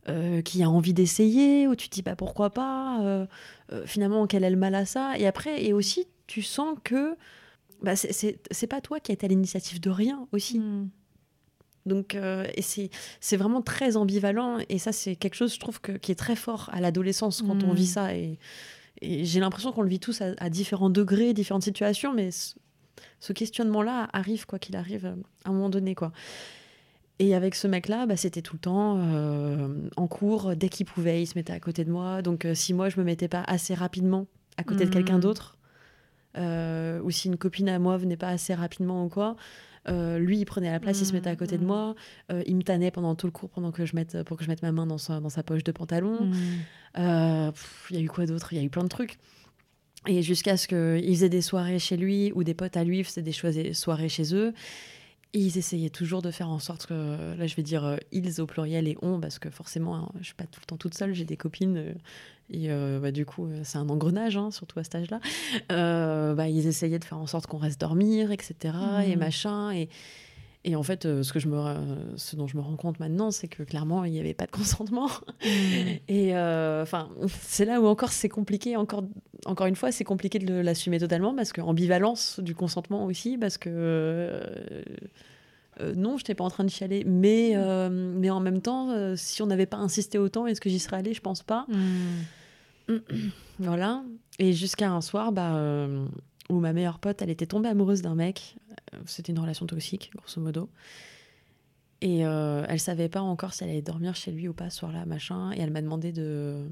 [0.08, 3.00] euh, qui a envie d'essayer, où tu te dis, bah, pourquoi pas.
[3.02, 3.26] euh,
[3.72, 7.16] euh, finalement, quel est le mal à ça Et après, et aussi, tu sens que
[7.82, 10.60] bah, c'est- pas toi qui es à l'initiative de rien aussi.
[10.60, 10.88] Mm.
[11.86, 14.58] Donc, euh, c'est, vraiment très ambivalent.
[14.68, 17.62] Et ça, c'est quelque chose, je trouve, que, qui est très fort à l'adolescence quand
[17.64, 17.76] on Mm.
[17.76, 18.14] vit ça.
[18.14, 18.38] Et,
[19.00, 22.12] et j'ai l'impression qu'on le vit tous à, à différents degrés, différentes situations.
[22.12, 22.54] Mais ce,
[23.20, 25.06] ce questionnement-là arrive, quoi qu'il arrive,
[25.44, 25.94] à un moment donné.
[25.94, 26.12] quoi.
[27.20, 31.22] Et avec ce mec-là, bah, c'était tout le temps euh, en cours, dès qu'il pouvait,
[31.22, 32.22] il se mettait à côté de moi.
[32.22, 35.20] Donc euh, si moi, je me mettais pas assez rapidement à côté de quelqu'un Mhm.
[35.20, 35.56] d'autre,
[36.36, 39.36] euh, ou si une copine à moi venait pas assez rapidement ou quoi,
[39.88, 41.66] euh, lui, il prenait la place, il se mettait à côté de Mhm.
[41.66, 41.94] moi.
[42.30, 44.48] Euh, il me tannait pendant tout le cours pendant que je mette, pour que je
[44.50, 46.26] mette ma main dans sa, dans sa poche de pantalon.
[46.26, 46.32] Mm.
[47.90, 48.52] Il y a eu quoi d'autre?
[48.52, 49.16] Il y a eu plein de trucs.
[50.06, 53.22] Et jusqu'à ce qu'il faisait des soirées chez lui ou des potes à lui faisaient
[53.22, 54.52] des soirées chez eux.
[55.34, 58.40] Et ils essayaient toujours de faire en sorte que, là je vais dire euh, ils
[58.40, 60.94] au pluriel et on, parce que forcément hein, je suis pas tout le temps toute
[60.94, 61.76] seule, j'ai des copines.
[61.76, 61.92] euh,
[62.50, 65.20] et euh, bah, du coup, c'est un engrenage, hein, surtout à cet âge-là.
[65.68, 68.54] Bah, ils essayaient de faire en sorte qu'on reste dormir, etc.
[69.06, 69.18] Et Mhm.
[69.18, 69.70] machin.
[69.72, 69.90] Et,
[70.68, 73.00] et en fait, euh, ce, que je me, euh, ce dont je me rends compte
[73.00, 75.08] maintenant, c'est que clairement, il n'y avait pas de consentement.
[76.08, 77.08] Et euh, enfin,
[77.40, 78.76] c'est là où encore c'est compliqué.
[78.76, 79.02] Encore,
[79.46, 83.56] encore une fois, c'est compliqué de l'assumer totalement parce que ambivalence du consentement aussi, parce
[83.56, 84.42] que euh,
[85.96, 89.40] non, je n'étais pas en train de chialer, mais euh, mais en même temps, si
[89.40, 91.14] on n'avait pas insisté autant, est-ce que j'y serais allée?
[91.14, 91.66] Je pense pas.
[92.88, 92.98] Mm.
[93.60, 94.04] Voilà.
[94.38, 95.60] Et jusqu'à un soir, bah,
[96.48, 98.56] où ma meilleure pote, elle était tombée amoureuse d'un mec.
[98.94, 100.68] Euh, C'était une relation toxique, grosso modo.
[102.00, 104.78] Et euh, elle savait pas encore si elle allait dormir chez lui ou pas ce
[104.78, 105.52] soir-là, machin.
[105.52, 106.66] Et elle m'a demandé de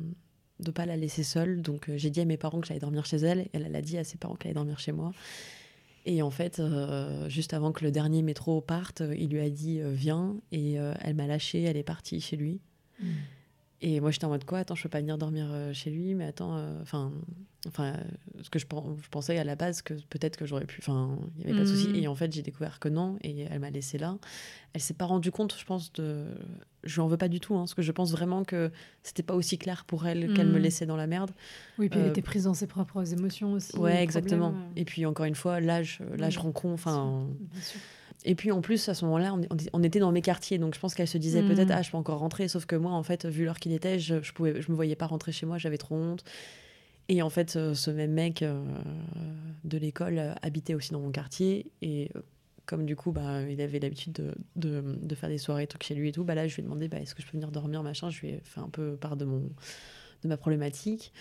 [0.58, 1.60] de pas la laisser seule.
[1.60, 3.48] Donc euh, j'ai dit à mes parents que j'allais dormir chez elle.
[3.52, 5.12] Elle, elle a dit à ses parents qu'elle allait dormir chez moi.
[6.06, 9.80] Et en fait, euh, juste avant que le dernier métro parte, il lui a dit
[9.82, 10.36] viens.
[10.52, 12.60] Et elle m'a lâchée, elle est partie chez lui.
[13.00, 13.06] Mm.
[13.82, 16.14] Et moi, j'étais en mode quoi Attends, je peux pas venir dormir euh, chez lui,
[16.14, 17.12] mais attends, euh, enfin,
[17.68, 17.94] enfin,
[18.40, 21.18] ce que je, pen- je pensais à la base que peut-être que j'aurais pu, enfin,
[21.36, 21.88] il y avait pas de souci.
[21.88, 21.96] Mhm.
[21.96, 24.16] Et en fait, j'ai découvert que non, et elle m'a laissé là.
[24.72, 26.24] Elle s'est pas rendue compte, je pense de,
[26.84, 28.70] je lui en veux pas du tout, hein, parce que je pense vraiment que
[29.02, 30.62] c'était pas aussi clair pour elle qu'elle me Mhm.
[30.62, 31.32] laissait dans la merde.
[31.78, 33.76] Oui, puis elle Euh, était prise dans ses propres émotions aussi.
[33.76, 34.52] Ouais, exactement.
[34.52, 37.26] problèmes, Et puis encore une fois, l'âge, l'âge con, enfin.
[38.24, 39.37] Et puis en plus, à ce moment-là,
[39.72, 41.48] on, était dans mes quartiers, donc je pense qu'elle se disait Mm.
[41.48, 42.48] peut-être, ah, je peux encore rentrer.
[42.48, 44.96] Sauf que moi, en fait, vu l'heure qu'il était, je, je, pouvais, je me voyais
[44.96, 46.24] pas rentrer chez moi, j'avais trop honte.
[47.09, 48.64] Et en fait, euh, ce même mec euh,
[49.64, 51.70] de l'école euh, habitait aussi dans mon quartier.
[51.83, 52.22] Et euh,
[52.64, 55.94] comme du coup, bah, il avait l'habitude de, de, de faire des soirées, trucs chez
[55.94, 57.52] lui et tout, bah là, je lui ai demandé, bah, est-ce que je peux venir
[57.52, 58.11] dormir, machin?
[58.11, 59.38] Je lui ai fait un peu part de, mon,
[60.22, 61.12] de ma problématique.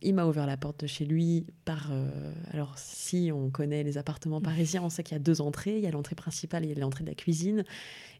[0.00, 1.90] Il m'a ouvert la porte de chez lui par.
[1.92, 5.76] euh, alors, si on connaît les appartements parisiens, on sait qu'il y a deux entrées.
[5.76, 7.64] Il y a l'entrée principale et l'entrée de la cuisine.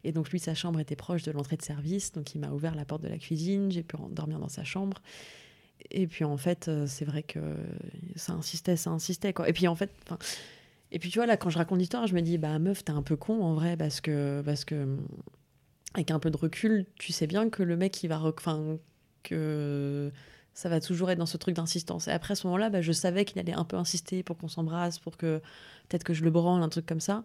[0.03, 2.11] Et donc, lui, sa chambre était proche de l'entrée de service.
[2.11, 3.71] Donc, il m'a ouvert la porte de la cuisine.
[3.71, 5.01] J'ai pu dormir dans sa chambre.
[5.91, 7.39] Et puis, en fait, euh, c'est vrai que
[8.15, 9.33] ça insistait, ça insistait.
[9.33, 9.49] Quoi.
[9.49, 9.91] Et puis, en fait.
[10.91, 12.91] Et puis, tu vois, là, quand je raconte l'histoire, je me dis, bah, meuf, t'es
[12.91, 14.41] un peu con en vrai, parce que.
[14.45, 14.97] Parce que
[15.95, 18.21] avec un peu de recul, tu sais bien que le mec, il va.
[18.21, 18.77] Enfin,
[19.23, 20.11] que
[20.55, 22.07] ça va toujours être dans ce truc d'insistance.
[22.07, 24.47] Et après, à ce moment-là, bah, je savais qu'il allait un peu insister pour qu'on
[24.47, 25.39] s'embrasse, pour que
[25.87, 27.23] peut-être que je le branle, un truc comme ça.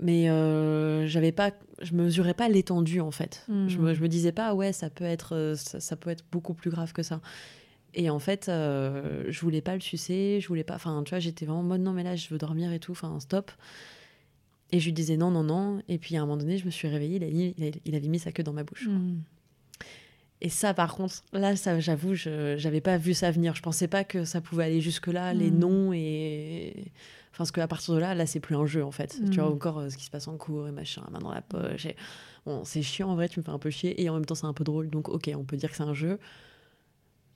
[0.00, 3.44] Mais euh, j'avais pas, je mesurais pas l'étendue en fait.
[3.48, 3.68] Mhm.
[3.68, 6.24] Je, me, je me disais pas, ouais, ça peut être, euh, ça, ça peut être
[6.32, 7.20] beaucoup plus grave que ça.
[7.94, 10.74] Et en fait, euh, je voulais pas le sucer, je voulais pas.
[10.74, 12.92] Enfin, tu vois, j'étais vraiment en mode non, mais là, je veux dormir et tout.
[12.92, 13.50] Enfin, stop.
[14.70, 15.80] Et je lui disais non, non, non.
[15.88, 17.70] Et puis à un moment donné, je me suis réveillée, il, a mis- il a-
[17.86, 18.88] il avait mis sa queue dans ma bouche.
[20.42, 23.54] Et ça, par contre, là, ça, j'avoue, je j'avais pas vu ça venir.
[23.54, 25.58] Je pensais pas que ça pouvait aller jusque-là, les Mhm.
[25.58, 26.92] noms et.
[27.32, 29.18] Enfin, parce qu'à partir de là, là, c'est plus un jeu, en fait.
[29.30, 29.54] Tu vois, Mhm.
[29.56, 31.86] encore euh, ce qui se passe en cours et machin, main dans la poche.
[31.86, 31.96] Et...
[32.46, 34.00] Bon, c'est chiant, en vrai, tu me fais un peu chier.
[34.02, 34.88] Et en même temps, c'est un peu drôle.
[34.90, 36.18] Donc, ok, on peut dire que c'est un jeu.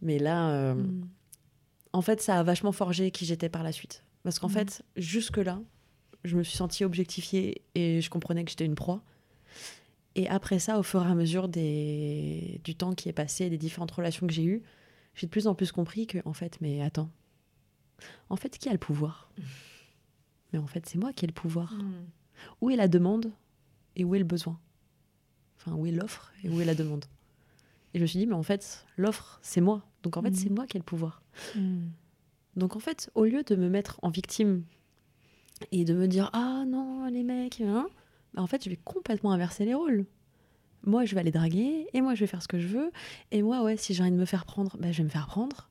[0.02, 1.08] Mais là, euh, Mm.
[1.92, 4.04] en fait, ça a vachement forgé qui j'étais par la suite.
[4.22, 5.60] Parce qu'en fait, jusque-là,
[6.24, 9.02] je me suis sentie objectifiée et je comprenais que j'étais une proie.
[10.16, 12.60] Et après ça, au fur et à mesure des...
[12.64, 14.62] du temps qui est passé, des différentes relations que j'ai eues,
[15.14, 17.10] j'ai de plus en plus compris que, en fait, mais attends,
[18.28, 19.30] en fait, qui a le pouvoir?
[20.52, 21.74] Mais en fait, c'est moi qui ai le pouvoir.
[21.74, 21.92] Mm.
[22.60, 23.32] Où est la demande
[23.96, 24.58] et où est le besoin?
[25.58, 27.04] Enfin, où est l'offre et où est la demande?
[27.94, 29.84] Et je me suis dit, mais en fait, l'offre, c'est moi.
[30.02, 30.36] Donc en fait, Mhm.
[30.36, 31.22] c'est moi qui ai le pouvoir.
[31.54, 31.88] Mm.
[32.56, 34.64] Donc en fait, au lieu de me mettre en victime
[35.70, 37.86] et de me dire ah non les mecs, hein,
[38.36, 40.06] en fait je vais complètement inverser les rôles.
[40.84, 42.90] Moi je vais aller draguer et moi je vais faire ce que je veux
[43.32, 45.26] et moi ouais si j'ai envie de me faire prendre, bah, je vais me faire
[45.26, 45.68] prendre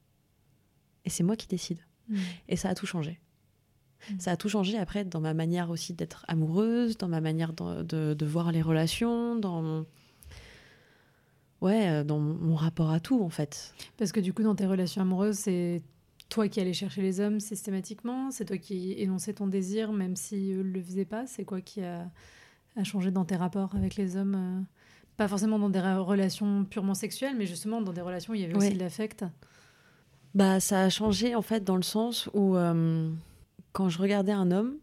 [1.05, 1.79] et c'est moi qui décide.
[2.09, 2.17] Mm.
[2.49, 3.19] Et ça a tout changé.
[4.11, 4.19] Mm.
[4.19, 7.83] Ça a tout changé après dans ma manière aussi d'être amoureuse, dans ma manière de,
[7.83, 9.85] de- de voir les relations, dans mon...
[11.61, 13.73] ouais, euh, dans mon rapport à tout en fait.
[13.97, 15.81] Parce que du coup, dans tes relations amoureuses, c'est
[16.29, 20.51] toi qui allais chercher les hommes systématiquement, c'est toi qui énonçais ton désir, même si
[20.53, 21.25] eux ne le faisaient pas.
[21.25, 22.09] C'est quoi qui a,
[22.75, 24.61] a changé dans tes rapports avec les hommes euh,
[25.17, 28.45] Pas forcément dans des relations purement sexuelles, mais justement dans des relations où il y
[28.45, 28.67] avait Ouais.
[28.67, 29.25] aussi de l'affect.
[30.35, 33.11] Bah, ça a changé en fait dans le sens où euh,
[33.73, 34.77] quand je regardais un homme,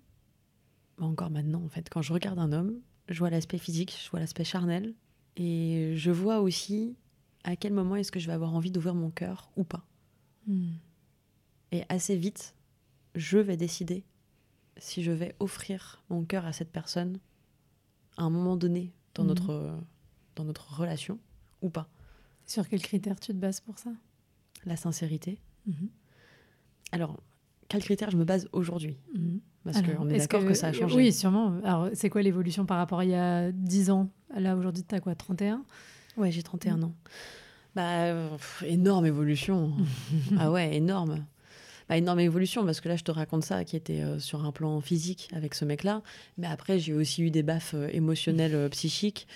[0.98, 4.10] bah, encore maintenant en fait, quand je regarde un homme, je vois l'aspect physique, je
[4.10, 4.94] vois l'aspect charnel,
[5.36, 6.96] et je vois aussi
[7.44, 9.86] à quel moment est-ce que je vais avoir envie d'ouvrir mon cœur ou pas.
[10.48, 10.72] Hmm.
[11.70, 12.54] Et assez vite,
[13.14, 14.04] je vais décider
[14.78, 17.18] si je vais offrir mon cœur à cette personne
[18.16, 19.28] à un moment donné dans, Mhm.
[19.28, 19.78] notre,
[20.36, 21.18] dans notre relation
[21.62, 21.88] ou pas.
[22.46, 23.90] Sur quels critères tu te bases pour ça?
[24.64, 25.38] La sincérité.
[25.66, 25.88] Mhm.
[26.92, 27.16] Alors,
[27.68, 28.96] quel critère je me base aujourd'hui?
[29.14, 29.40] Mhm.
[29.64, 30.94] Parce qu'on est est-ce d'accord que, ça a changé.
[30.94, 31.58] Oui, sûrement.
[31.64, 34.08] Alors, c'est quoi l'évolution par rapport à il y a 10 ans?
[34.36, 35.64] Là, aujourd'hui, tu as quoi 31
[36.16, 36.94] Ouais, j'ai 31 ans.
[37.74, 39.72] Bah, pff, énorme évolution.
[40.38, 41.26] ah ouais, énorme.
[41.88, 44.50] Bah, énorme évolution, parce que là, je te raconte ça, qui était euh, sur un
[44.52, 46.02] plan physique avec ce mec-là.
[46.36, 49.28] Mais après, j'ai aussi eu des baffes euh, émotionnelles, euh, psychiques.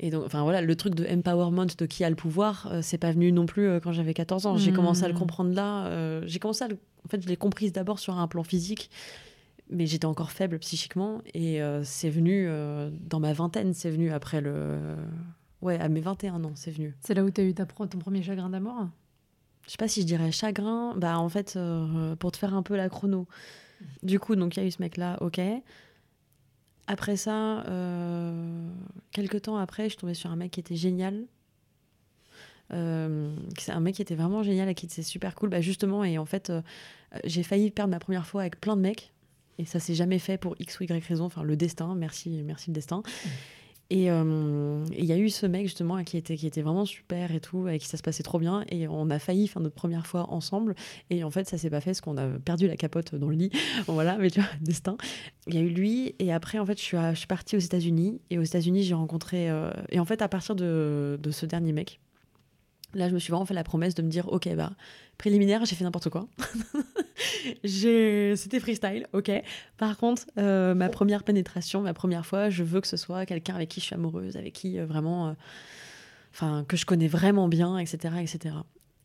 [0.00, 2.98] Et donc, enfin voilà, le truc de empowerment, de qui a le pouvoir, euh, c'est
[2.98, 4.56] pas venu non plus euh, quand j'avais 14 ans.
[4.58, 4.74] J'ai Mm.
[4.74, 5.86] commencé à le comprendre là.
[5.86, 6.76] euh, j'ai commencé à le...
[7.04, 8.90] En fait, je l'ai comprise d'abord sur un plan physique,
[9.70, 11.22] mais j'étais encore faible psychiquement.
[11.32, 12.48] Et c'est venu
[13.08, 14.78] dans ma vingtaine, c'est venu après le.
[15.62, 16.94] Ouais, à mes 21 ans, c'est venu.
[17.00, 18.88] C'est là où tu as eu ta pro- ton premier chagrin d'amour?
[19.68, 20.94] Je sais pas si je dirais chagrin.
[20.96, 23.28] Bah, en fait, euh, pour te faire un peu la chrono.
[24.02, 25.40] Du coup, donc il y a eu ce mec-là, ok.
[26.86, 28.70] Après ça, euh,
[29.12, 31.26] quelques temps après, je suis tombée sur un mec qui était génial.
[32.72, 35.50] Euh, c'est un mec qui était vraiment génial et qui était super cool.
[35.50, 36.62] Bah, justement, et en fait, euh,
[37.24, 39.12] j'ai failli perdre ma première fois avec plein de mecs.
[39.58, 41.24] Et ça s'est jamais fait pour X ou Y raison.
[41.24, 43.02] Enfin, le destin, merci, merci le destin.
[43.26, 43.28] Euh,
[43.90, 47.40] et il y a eu ce mec justement qui était, qui était vraiment super et
[47.40, 48.64] tout, avec qui ça se passait trop bien.
[48.68, 50.74] Et on a failli faire notre première fois ensemble.
[51.08, 53.36] Et en fait, ça s'est pas fait parce qu'on a perdu la capote dans le
[53.36, 53.50] lit.
[53.86, 54.96] Voilà, mais tu vois, destin.
[55.46, 56.14] Il y a eu lui.
[56.18, 58.20] Et après, en fait, je suis, je partie aux États-Unis.
[58.30, 59.50] Et aux États-Unis, j'ai rencontré.
[59.50, 62.00] euh, et en fait, à partir de, de ce dernier mec,
[62.94, 64.72] là, je me suis vraiment fait la promesse de me dire ok, bah,
[65.18, 66.28] préliminaire, j'ai fait n'importe quoi.
[67.64, 69.30] C'était freestyle, ok.
[69.76, 73.54] Par contre, euh, ma première pénétration, ma première fois, je veux que ce soit quelqu'un
[73.54, 75.32] avec qui je suis amoureuse, avec qui euh, vraiment, euh,
[76.32, 78.54] enfin, que je connais vraiment bien, etc., etc.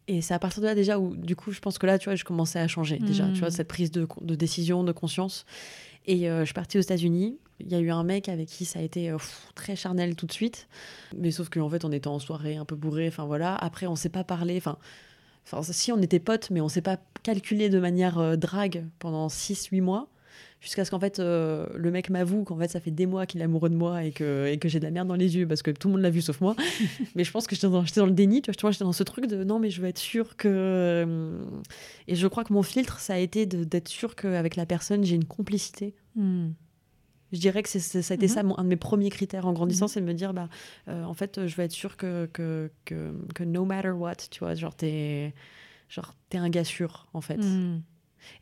[0.08, 2.10] Et c'est à partir de là déjà où, du coup, je pense que là, tu
[2.10, 5.46] vois, je commençais à changer déjà, tu vois, cette prise de, de décision, de conscience.
[6.06, 7.38] Et je suis partie aux États-Unis.
[7.60, 10.16] Il y a eu un mec avec qui ça a été euh, pff, très charnel
[10.16, 10.68] tout de suite.
[11.18, 13.08] Mais sauf qu'en fait, on était en soirée un peu bourré.
[13.08, 13.56] Enfin voilà.
[13.56, 14.58] Après, on s'est pas parlé.
[14.58, 14.78] Enfin,
[15.46, 19.28] enfin, si on était potes, mais on s'est pas calculé de manière euh, drague pendant
[19.28, 20.10] 6-8 mois.
[20.64, 23.42] Jusqu'à ce qu'en fait, euh, le mec m'avoue qu'en fait, ça fait des mois qu'il
[23.42, 25.46] est amoureux de moi et que, et que j'ai de la merde dans les yeux
[25.46, 26.56] parce que tout le monde l'a vu sauf moi.
[27.16, 28.42] mais je pense que j'étais dans, le déni.
[28.42, 30.48] Tu vois, j'étais dans ce truc de non, mais je veux être sûre que.
[30.48, 31.38] euh,
[32.08, 35.16] Et je crois que mon filtre, ça a été d'être sûre qu'avec la personne, j'ai
[35.16, 35.96] une complicité.
[36.16, 36.52] Hmm.
[37.34, 38.32] Je dirais que c'est, ça a été Mhm.
[38.32, 39.90] ça, mon- un de mes premiers critères en grandissant, Mhm.
[39.90, 40.48] c'est de me dire, bah,
[40.88, 44.40] euh, en fait, je veux être sûre que, que, que, que no matter what, tu
[44.40, 45.34] vois, genre, t'es,
[45.90, 47.38] genre, t'es un gars sûr, en fait.
[47.44, 47.82] Hmm.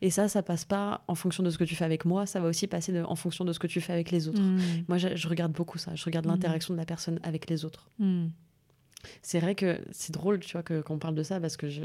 [0.00, 2.38] Et ça, ça passe pas en fonction de ce que tu fais avec moi, ça
[2.38, 4.40] va aussi passer de- en fonction de ce que tu fais avec les autres.
[4.88, 6.32] Moi, je, je regarde beaucoup ça, je regarde Mhm.
[6.32, 7.88] l'interaction de la personne avec les autres.
[9.22, 11.82] C'est vrai que c'est drôle, tu vois, qu'on parle de ça parce que, je,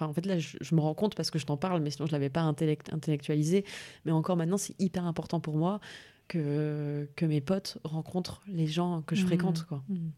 [0.00, 2.06] en fait, là, je, je me rends compte parce que je t'en parle, mais sinon,
[2.06, 3.64] je l'avais pas intellect- intellectualisé.
[4.04, 5.80] Mais encore maintenant, c'est hyper important pour moi
[6.26, 9.26] que, que mes potes rencontrent les gens que je Mhm.
[9.28, 9.82] fréquente, quoi.
[9.88, 10.10] Hmm.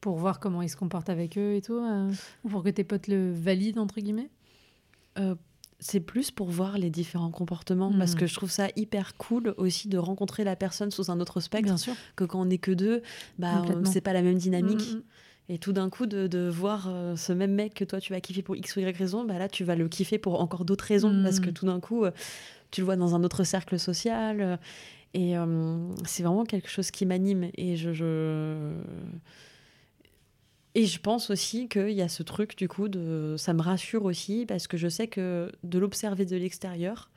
[0.00, 2.10] Pour voir comment ils se comportent avec eux et tout euh,
[2.44, 4.30] Ou pour que tes potes le valident, entre guillemets?
[5.18, 5.34] Euh,
[5.78, 8.20] c'est plus pour voir les différents comportements parce Mhm.
[8.20, 11.64] que je trouve ça hyper cool aussi de rencontrer la personne sous un autre spectre
[11.66, 11.94] Bien sûr.
[12.16, 13.02] que quand on n'est que deux,
[13.38, 14.96] bah, c'est pas la même dynamique.
[15.48, 18.20] Et tout d'un coup, de, de voir euh, ce même mec que toi, tu vas
[18.20, 20.84] kiffer pour X ou Y raison, bah là, tu vas le kiffer pour encore d'autres
[20.84, 21.22] raisons.
[21.24, 22.12] Parce que tout d'un coup, euh,
[22.70, 24.40] tu le vois dans un autre cercle social.
[24.40, 24.56] euh,
[25.12, 25.34] et
[26.06, 27.50] c'est vraiment quelque chose qui m'anime.
[27.56, 28.72] Et je, je...
[30.76, 33.34] Et je pense aussi qu'il y a ce truc, du coup, de...
[33.36, 37.10] ça me rassure aussi, parce que je sais que de l'observer de l'extérieur,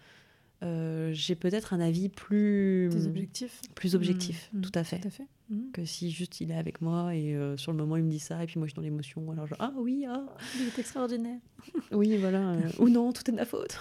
[0.64, 4.50] j'ai peut-être un avis plus, Tes objectifs plus objectif.
[4.54, 5.28] Mm, mm, Tout à fait Tout à fait.
[5.54, 5.72] Hmm.
[5.72, 8.20] que si juste il est avec moi et euh, sur le moment il me dit
[8.20, 10.24] ça et puis moi je suis dans l'émotion alors je ah oui ah
[10.60, 11.40] Il est extraordinaire.
[11.92, 13.78] oui voilà euh, ou non tout est de ma faute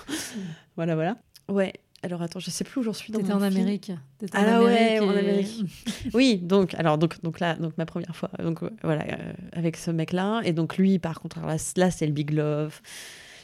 [0.76, 1.16] voilà voilà
[1.48, 3.42] ouais alors attends je sais plus où j'en suis dans T'étais en.
[3.42, 3.92] Amérique.
[4.18, 5.64] T'étais Ah là ouais, en et- Amérique.
[6.14, 9.76] oui donc alors donc donc là donc ma première fois donc euh, voilà euh, avec
[9.76, 12.80] ce mec là et donc lui par contre là, là c'est le big love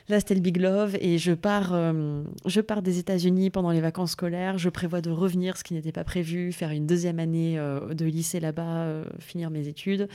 [0.08, 3.82] Là, c'était le Big Love et je pars, euh, je pars des États-Unis pendant les
[3.82, 4.56] vacances scolaires.
[4.56, 8.06] Je prévois de revenir, ce qui n'était pas prévu, faire une deuxième année euh, de
[8.06, 10.08] lycée là-bas, euh, finir mes études.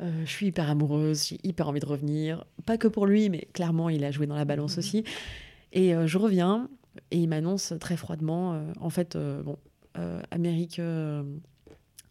[0.00, 2.44] Je suis hyper amoureuse, j'ai hyper envie de revenir.
[2.66, 4.78] Pas que pour lui, mais clairement, il a joué dans la balance Mhm.
[4.78, 5.04] aussi.
[5.72, 6.68] Et je reviens
[7.12, 9.58] et il m'annonce très froidement, en fait, bon,
[10.32, 10.80] Amérique,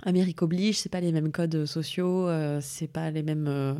[0.04, 3.74] Amérique oblige, c'est pas les mêmes codes sociaux, euh, c'est pas les mêmes, euh,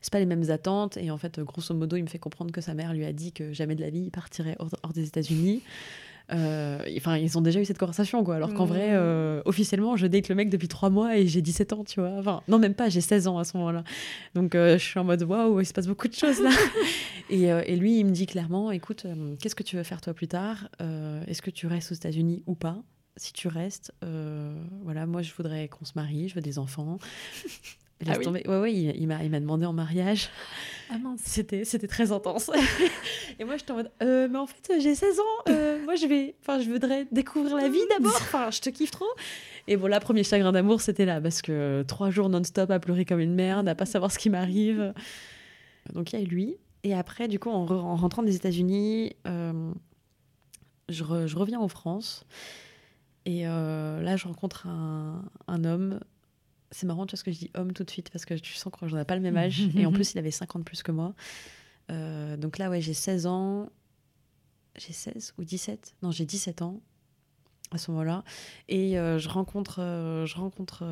[0.00, 0.96] c'est pas les mêmes attentes.
[0.96, 3.32] Et en fait, grosso modo, il me fait comprendre que sa mère lui a dit
[3.32, 5.62] que jamais de la vie il partirait hors, hors des États-Unis.
[6.32, 8.36] Euh, enfin, ils ont déjà eu cette conversation, quoi.
[8.36, 8.94] Alors qu'en vrai, Mmh.
[8.94, 12.12] euh, officiellement, je date le mec depuis trois mois et j'ai 17 ans, tu vois.
[12.18, 13.84] Enfin, non, même pas, j'ai 16 ans à ce moment-là.
[14.34, 16.48] Donc, euh, je suis en mode, waouh, il se passe beaucoup de choses là.
[17.28, 20.00] et, euh, et lui, il me dit clairement, écoute, euh, qu'est-ce que tu veux faire
[20.00, 20.68] toi plus tard?
[20.80, 22.78] Euh, Est-ce que tu restes aux États-Unis ou pas?
[23.16, 26.98] Si tu restes, euh, voilà, moi, je voudrais qu'on se marie, je veux des enfants.
[28.00, 28.42] Laisse Ah oui tomber.
[28.48, 30.28] Ouais, ouais, il, il m'a demandé en mariage.
[30.90, 31.20] Ah mince.
[31.24, 32.50] C'était, c'était très intense.
[33.38, 35.22] et moi, j'étais en mode, euh, mais en fait, j'ai 16 ans.
[35.48, 38.16] euh, moi, je vais, enfin, je voudrais découvrir la vie d'abord.
[38.16, 39.06] Enfin, je te kiffe trop.
[39.68, 43.04] Et bon, là, premier chagrin d'amour, c'était là, parce que trois jours non-stop à pleurer
[43.04, 44.92] comme une merde, à pas savoir ce qui m'arrive.
[45.92, 46.56] Donc, il y a lui.
[46.82, 49.70] Et après, du coup, en, re- en rentrant des États-Unis, euh,
[50.88, 52.26] je, re- je reviens en France.
[53.26, 56.00] Et euh, là, je rencontre un, un homme.
[56.70, 58.54] C'est marrant, tu vois, ce que je dis homme tout de suite, parce que tu
[58.54, 59.62] sens qu'on n'a pas le même âge.
[59.76, 61.14] et en plus, il avait 50 plus que moi.
[61.90, 63.70] Euh, donc là, ouais, j'ai 16 ans.
[64.76, 66.80] J'ai 16 ou 17 Non, j'ai 17 ans
[67.70, 68.24] à ce moment-là.
[68.68, 69.76] Et euh, je rencontre,
[70.26, 70.84] je rencontre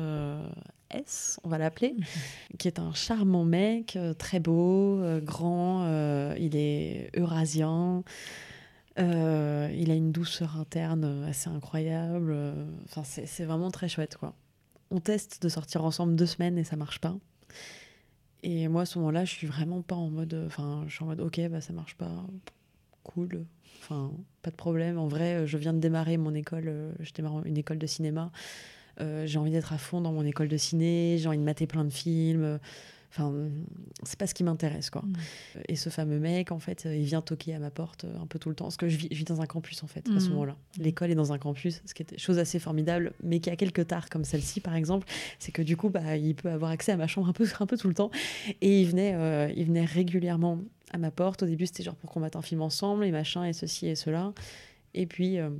[0.89, 1.95] S, on va l'appeler,
[2.57, 5.85] qui est un charmant mec, très beau, grand.
[6.37, 8.03] il est eurasien.
[8.99, 12.31] Euh, il a une douceur interne euh, assez incroyable.
[12.31, 14.35] euh, Enfin, c'est vraiment très chouette, quoi.
[14.91, 17.15] On teste de sortir ensemble deux semaines et ça marche pas.
[18.43, 20.43] Et moi, à ce moment-là, je suis vraiment pas en mode.
[20.45, 22.11] Enfin, je suis en mode, ok, bah ça marche pas.
[23.03, 23.45] Cool.
[23.81, 24.11] Enfin,
[24.43, 24.99] pas de problème.
[24.99, 26.93] En vrai, je viens de démarrer mon école.
[26.99, 28.31] Je démarre une école de cinéma.
[28.99, 31.17] J'ai envie d'être à fond dans mon école de ciné.
[31.17, 32.59] J'ai envie de mater plein de films.
[33.15, 33.31] Enfin,
[34.01, 35.03] c'est pas ce qui m'intéresse, quoi.
[35.03, 35.13] Mm.
[35.69, 38.39] Et ce fameux mec, en fait, il vient toquer à ma porte euh, un peu
[38.39, 38.65] tout le temps.
[38.65, 40.31] Parce que je vis, je vis dans un campus, en fait, à ce Mhm.
[40.33, 40.55] moment-là.
[40.79, 43.85] L'école est dans un campus, ce qui est chose assez formidable, mais qui a quelques
[43.85, 45.07] tares, comme celle-ci, par exemple.
[45.37, 47.65] C'est que du coup, bah, il peut avoir accès à ma chambre un peu, un
[47.67, 48.09] peu tout le temps.
[48.61, 50.59] Et il venait, euh, il venait régulièrement
[50.91, 51.43] à ma porte.
[51.43, 53.95] Au début, c'était genre pour qu'on mette un film ensemble, et machin, et ceci et
[53.95, 54.33] cela.
[54.95, 55.51] Et puis, euh,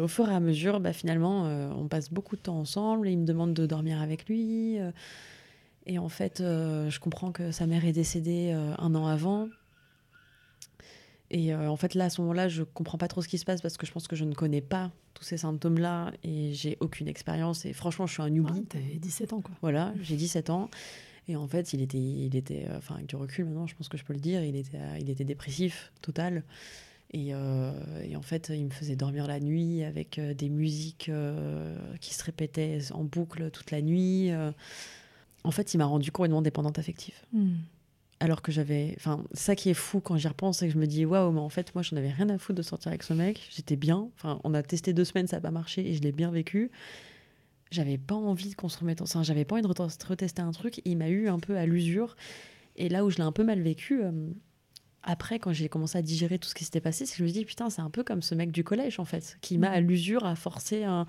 [0.00, 3.12] au fur et à mesure, bah, finalement, euh, on passe beaucoup de temps ensemble, et
[3.12, 4.78] il me demande de dormir avec lui.
[4.78, 4.90] euh,
[5.86, 9.48] et en fait, euh, je comprends que sa mère est décédée euh, un an avant.
[11.30, 13.44] Et euh, en fait, là, à ce moment-là, je comprends pas trop ce qui se
[13.44, 16.76] passe parce que je pense que je ne connais pas tous ces symptômes-là et j'ai
[16.80, 17.64] aucune expérience.
[17.64, 18.52] Et franchement, je suis un newbie.
[18.52, 19.54] Ouais, T'avais 17 ans, quoi.
[19.62, 20.68] Voilà, j'ai 17 ans.
[21.28, 23.96] Et en fait, il était, il était, enfin, avec du recul maintenant, je pense que
[23.96, 26.42] je peux le dire, il était, il était dépressif, total.
[27.12, 27.72] Et, euh,
[28.04, 32.22] et en fait, il me faisait dormir la nuit avec des musiques euh, qui se
[32.24, 34.30] répétaient en boucle toute la nuit.
[34.30, 34.52] euh.
[35.44, 37.14] En fait, il m'a rendu complètement dépendante affective.
[37.32, 37.52] Mm.
[38.22, 38.94] Alors que j'avais.
[38.98, 41.40] Enfin, ça qui est fou quand j'y repense, c'est que je me dis, waouh, mais
[41.40, 43.48] en fait, moi, j'en avais rien à foutre de sortir avec ce mec.
[43.50, 44.10] J'étais bien.
[44.16, 46.70] Enfin, on a testé deux semaines, ça n'a pas marché et je l'ai bien vécu.
[47.70, 49.00] J'avais pas envie de qu'on se remette.
[49.00, 50.80] Enfin, j'avais pas envie de re- retester un truc.
[50.80, 52.16] Et il m'a eu un peu à l'usure.
[52.76, 54.10] Et là où je l'ai un peu mal vécu, euh,
[55.02, 57.30] après, quand j'ai commencé à digérer tout ce qui s'était passé, c'est que je me
[57.30, 59.74] dis, putain, c'est un peu comme ce mec du collège, en fait, qui m'a Mhm.
[59.74, 61.06] à l'usure à forcer un.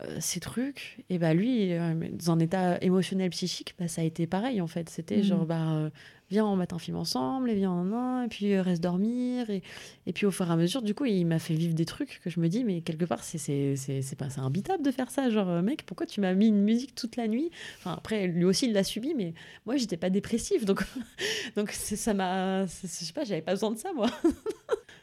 [0.00, 4.04] Euh, ces trucs et bah lui euh, dans un état émotionnel psychique bah ça a
[4.04, 5.22] été pareil en fait c'était Mhm.
[5.22, 5.90] genre bah euh,
[6.34, 9.48] viens on mate un film ensemble et viens un an et puis euh, reste dormir
[9.50, 9.62] et,
[10.06, 12.20] et puis au fur et à mesure du coup il m'a fait vivre des trucs
[12.24, 13.76] que je me dis mais quelque part c'est
[14.18, 17.14] pas imbitable de faire ça genre euh, mec pourquoi tu m'as mis une musique toute
[17.14, 17.50] la nuit?
[17.78, 19.32] Enfin après lui aussi il l'a subi mais
[19.64, 20.84] moi j'étais pas dépressive donc
[21.56, 24.10] donc ça m'a je sais pas j'avais pas besoin de ça moi.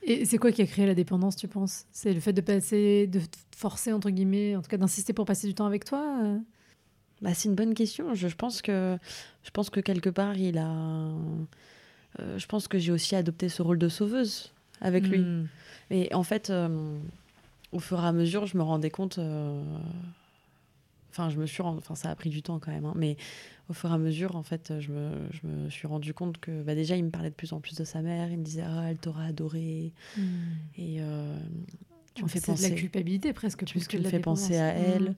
[0.04, 1.86] Et c'est quoi qui a créé la dépendance, tu penses?
[1.92, 3.20] C'est le fait de passer, de
[3.56, 6.40] forcer, entre guillemets, en tout cas d'insister pour passer du temps avec toi euh?
[7.22, 8.14] Bah, c'est une bonne question.
[8.16, 8.98] Je, je pense que
[9.44, 10.72] je pense que quelque part il a.
[12.20, 15.20] euh, je pense que j'ai aussi adopté ce rôle de sauveuse avec lui.
[15.20, 15.48] Mm.
[15.92, 16.98] Et en fait, euh,
[17.72, 19.20] au fur et à mesure, je me rendais compte.
[19.20, 19.62] euh,
[21.12, 21.62] Enfin, je me suis.
[21.62, 22.86] rend- Enfin, ça a pris du temps quand même.
[22.86, 23.18] hein, mais
[23.70, 26.64] au fur et à mesure, en fait, je me, je me suis rendu compte que
[26.64, 28.32] bah, déjà, il me parlait de plus en plus de sa mère.
[28.32, 29.92] Il me disait ah, elle t'aura adoré.
[30.18, 30.22] Mm.
[30.78, 31.38] Et euh,
[32.14, 32.76] tu me fais c'est de la penser.
[32.76, 35.10] culpabilité presque, Tu plus que me fais penser à elle.
[35.12, 35.16] Mm.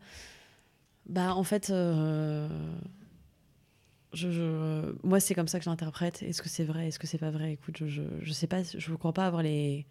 [1.07, 2.47] Bah, en fait, euh,
[4.13, 6.23] je, je- moi, c'est comme ça que je l'interprète.
[6.23, 6.87] Est-ce que c'est vrai?
[6.87, 7.53] Est-ce que c'est pas vrai?
[7.53, 8.63] Écoute, je, je, je sais pas.
[8.63, 9.85] Je ne crois pas avoir les,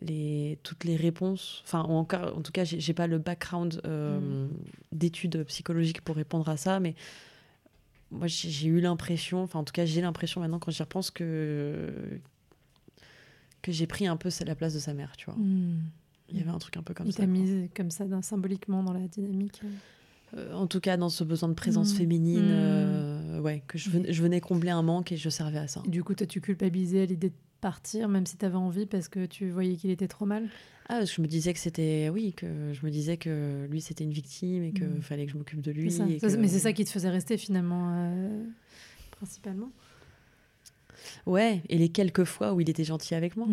[0.00, 1.62] les, toutes les réponses.
[1.66, 4.46] Enfin, encore, en tout cas, j'ai pas le background euh,
[4.92, 6.78] d'études psychologiques pour répondre à ça.
[6.80, 6.94] Mais
[8.10, 11.92] moi, j'ai eu l'impression, enfin, en tout cas, j'ai l'impression maintenant, quand j'y repense, que,
[13.62, 15.34] que j'ai pris un peu la place de sa mère, tu vois.
[15.36, 15.80] Mm.
[16.32, 17.18] Il y avait un truc un peu comme Il ça.
[17.22, 17.32] t'a quoi.
[17.32, 19.60] mis comme ça, symboliquement, dans la dynamique.
[20.36, 21.96] Euh, en tout cas, dans ce besoin de présence Mm.
[21.96, 22.50] féminine, Mm.
[22.50, 25.82] euh, ouais, que je venais, je venais combler un manque et je servais à ça.
[25.86, 29.08] Du coup, toi, tu culpabilisais à l'idée de partir, même si tu avais envie, parce
[29.08, 30.48] que tu voyais qu'il était trop mal?
[30.88, 33.80] Ah, parce que je me disais que c'était, oui, que je me disais que lui
[33.80, 35.02] c'était une victime et qu'il Mm.
[35.02, 35.90] fallait que je m'occupe de lui.
[35.90, 36.06] ça.
[36.08, 38.44] et Ça, que- Mais c'est ça qui te faisait rester, finalement, euh,
[39.10, 39.70] principalement.
[41.26, 43.46] Ouais, et les quelques fois où il était gentil avec moi.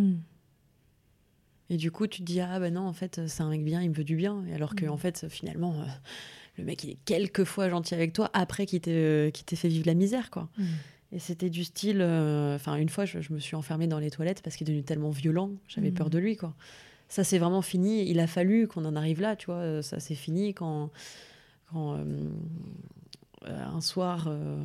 [1.70, 3.82] Et du coup, tu te dis, ah ben non, en fait, c'est un mec bien,
[3.82, 4.46] il me veut du bien.
[4.48, 4.90] Et alors que, Mm.
[4.90, 5.86] en fait, finalement, euh,
[6.58, 9.94] le mec, il est quelquefois gentil avec toi après qu'il t'ait t'ait fait vivre la
[9.94, 10.50] misère, quoi.
[11.14, 12.02] Et c'était du style.
[12.02, 14.72] euh, Enfin, une fois, je, je me suis enfermée dans les toilettes parce qu'il est
[14.72, 15.94] devenu tellement violent, j'avais Mm.
[15.94, 16.54] peur de lui, quoi.
[17.10, 18.10] Ça, c'est vraiment fini.
[18.10, 19.56] Il a fallu qu'on en arrive là, tu vois.
[19.56, 20.90] euh, Ça, c'est fini quand.
[21.72, 22.04] quand euh,
[23.46, 24.62] euh, un soir, euh,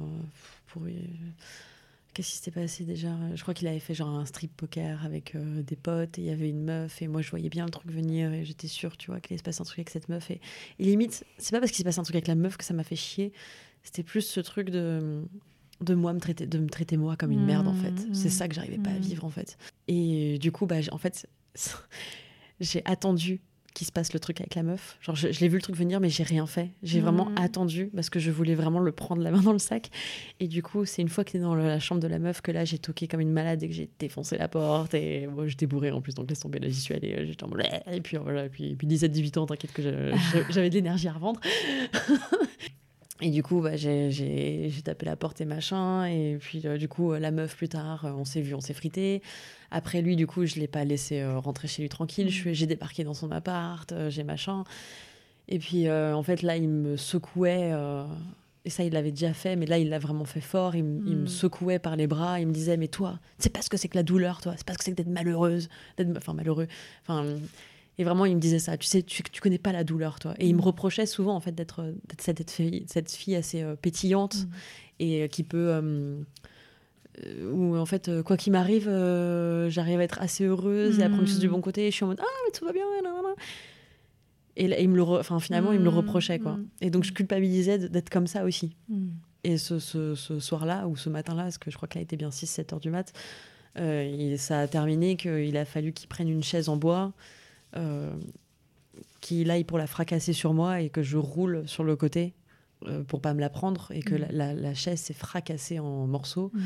[0.68, 0.82] pour.
[2.15, 3.11] Qu'est-ce qui s'était passé déjà?
[3.35, 6.27] Je crois qu'il avait fait genre un strip poker avec euh, des potes et il
[6.27, 8.99] y avait une meuf et moi je voyais bien le truc venir et j'étais sûre,
[8.99, 10.31] tu vois, qu'il allait se passer un truc avec cette meuf.
[10.31, 10.41] Et,
[10.79, 12.75] et limite, c'est pas parce qu'il s'est passé un truc avec la meuf que ça
[12.75, 13.33] m'a fait chier.
[13.83, 15.23] C'était plus ce truc de
[15.81, 17.91] de moi me traiter de me traiter moi comme une merde en fait.
[17.91, 19.01] Mmh, C'est ça que j'arrivais pas à mmh.
[19.03, 19.57] vivre en fait.
[19.89, 21.27] Et du coup, bah en fait,
[22.61, 23.41] j'ai attendu
[23.75, 24.97] qu'il se passe le truc avec la meuf.
[25.01, 26.70] Genre, je, je l'ai vu le truc venir, mais j'ai rien fait.
[26.83, 27.39] J'ai vraiment Mhm.
[27.39, 29.91] attendu parce que je voulais vraiment le prendre la main dans le sac.
[30.41, 32.51] Et du coup, c'est une fois qu'il est dans la chambre de la meuf que
[32.53, 34.95] là, j'ai toqué comme une malade et que j'ai défoncé la porte.
[34.95, 36.59] Et moi, j'étais bourrée en plus, donc laisse tomber.
[36.59, 37.14] Là, j'y suis allée.
[37.14, 37.62] euh, J'étais en mode,
[37.93, 39.83] Et puis, voilà, et puis, puis 17-18 ans, t'inquiète que
[40.51, 41.41] j'avais de l'énergie à revendre.
[43.25, 46.07] Et du coup, bah, j'ai- tapé la porte et machin.
[46.07, 48.61] Et puis, euh, du coup, euh, la meuf, plus tard, euh, on s'est vu, on
[48.61, 49.23] s'est frité.
[49.70, 52.31] Après, lui, du coup, je l'ai pas laissé euh, rentrer chez lui tranquille.
[52.33, 54.64] Suis- J'ai débarqué dans son appart, euh, j'ai machin.
[55.49, 57.73] Et puis, en fait, là, il me secouait.
[58.64, 60.77] et ça, il l'avait déjà fait, mais là, il l'a vraiment fait fort.
[60.77, 61.27] Il, me Mm.
[61.27, 62.39] secouait par les bras.
[62.41, 64.55] Il me disait Mais toi, c'est pas ce que c'est que la douleur, toi.
[64.57, 65.68] C'est pas ce que c'est que d'être malheureuse.
[65.97, 66.68] d'être- Enfin, malheureux.
[67.03, 67.25] Enfin.
[67.99, 68.76] Et vraiment, il me disait ça.
[68.78, 70.34] Tu sais, tu, tu connais pas la douleur, toi.
[70.38, 70.64] Et il me Mm.
[70.64, 74.49] reprochait souvent, en fait, d'être d'être cette, fille, cette fille assez euh, pétillante Mm.
[75.01, 75.68] et euh, qui peut.
[75.70, 76.16] euh,
[77.26, 81.03] euh, où, en fait, euh, quoi qu'il m'arrive, euh, j'arrive à être assez heureuse et
[81.03, 81.53] à prendre les choses du Mm.
[81.53, 81.86] bon côté.
[81.86, 82.84] Et je suis en mode Ah, mais tout va bien.
[84.57, 86.59] Et là, il me le re- enfin, finalement, il me le reprochait, quoi.
[86.82, 88.76] Et donc, je culpabilisais d'être comme ça aussi.
[89.45, 92.16] Et ce, ce- ce soir-là, ou ce matin-là, parce que je crois qu'il a été
[92.16, 93.12] bien 6-7 heures du mat,
[93.78, 97.11] euh, il- ça a terminé qu'il a fallu qu'il prenne une chaise en bois, euh,
[99.20, 102.35] qu'il aille pour la fracasser sur moi et que je roule sur le côté
[102.87, 104.20] euh, pour pas me la prendre et que Mhm.
[104.20, 106.51] la, la- la chaise s'est fracassée en morceaux.
[106.53, 106.61] Mm.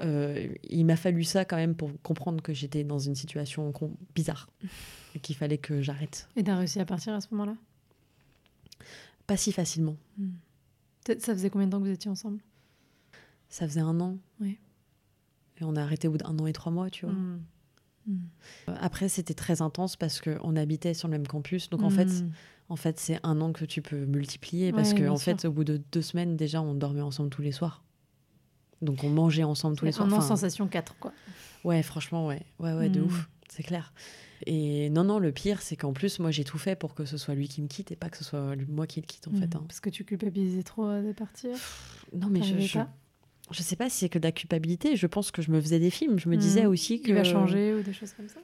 [0.00, 3.72] Euh, il m'a fallu ça quand même pour comprendre que j'étais dans une situation
[4.14, 4.48] bizarre
[5.14, 6.28] et qu'il fallait que j'arrête.
[6.36, 7.56] Et t'as réussi à partir à ce moment-là?
[9.26, 9.96] Pas si facilement.
[11.06, 12.40] Ça ça faisait combien de temps que vous étiez ensemble?
[13.48, 14.18] Ça faisait un an.
[14.40, 14.58] Oui.
[15.60, 17.14] Et on a arrêté au bout d'un an et trois mois, tu vois.
[18.06, 18.18] Mm.
[18.80, 21.70] Après, c'était très intense parce qu'on habitait sur le même campus.
[21.70, 22.30] Donc, en fait, Mm.
[22.68, 25.52] en fait c'est un an que tu peux multiplier parce Ouais, que en fait, au
[25.52, 27.82] bout de deux semaines, déjà, on dormait ensemble tous les soirs.
[28.82, 30.06] Donc, on mangeait ensemble tous les soirs.
[30.08, 31.12] Un an Enfin, sensation 4, quoi.
[31.64, 32.42] Ouais, franchement, ouais.
[32.60, 33.04] Ouais, ouais, de Mm.
[33.04, 33.28] ouf.
[33.48, 33.92] C'est clair.
[34.46, 37.16] Et non, non, le pire, c'est qu'en plus, moi, j'ai tout fait pour que ce
[37.16, 39.30] soit lui qui me quitte et pas que ce soit moi qui le quitte, en
[39.30, 39.36] Mm.
[39.36, 39.56] fait.
[39.56, 39.64] hein.
[39.66, 41.56] Parce que tu culpabilisais trop euh, de partir?
[42.12, 42.92] Non, mais je, je, pas?
[43.50, 44.96] Je sais pas si c'est que de la culpabilité.
[44.96, 46.18] Je pense que je me faisais des films.
[46.18, 46.68] Je me disais Mm.
[46.70, 47.08] aussi que.
[47.08, 48.40] Il va changer ou des choses comme ça.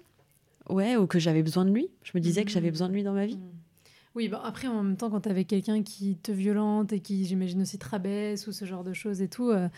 [0.71, 1.89] Ouais, ou que j'avais besoin de lui.
[2.05, 2.73] Je me disais que j'avais Mm.
[2.73, 3.39] besoin de lui dans ma vie.
[4.15, 7.63] Oui, bah après, en même temps, quand t'avais quelqu'un qui te violente et qui, j'imagine,
[7.63, 9.69] aussi te rabaisse ou ce genre de choses et tout, euh,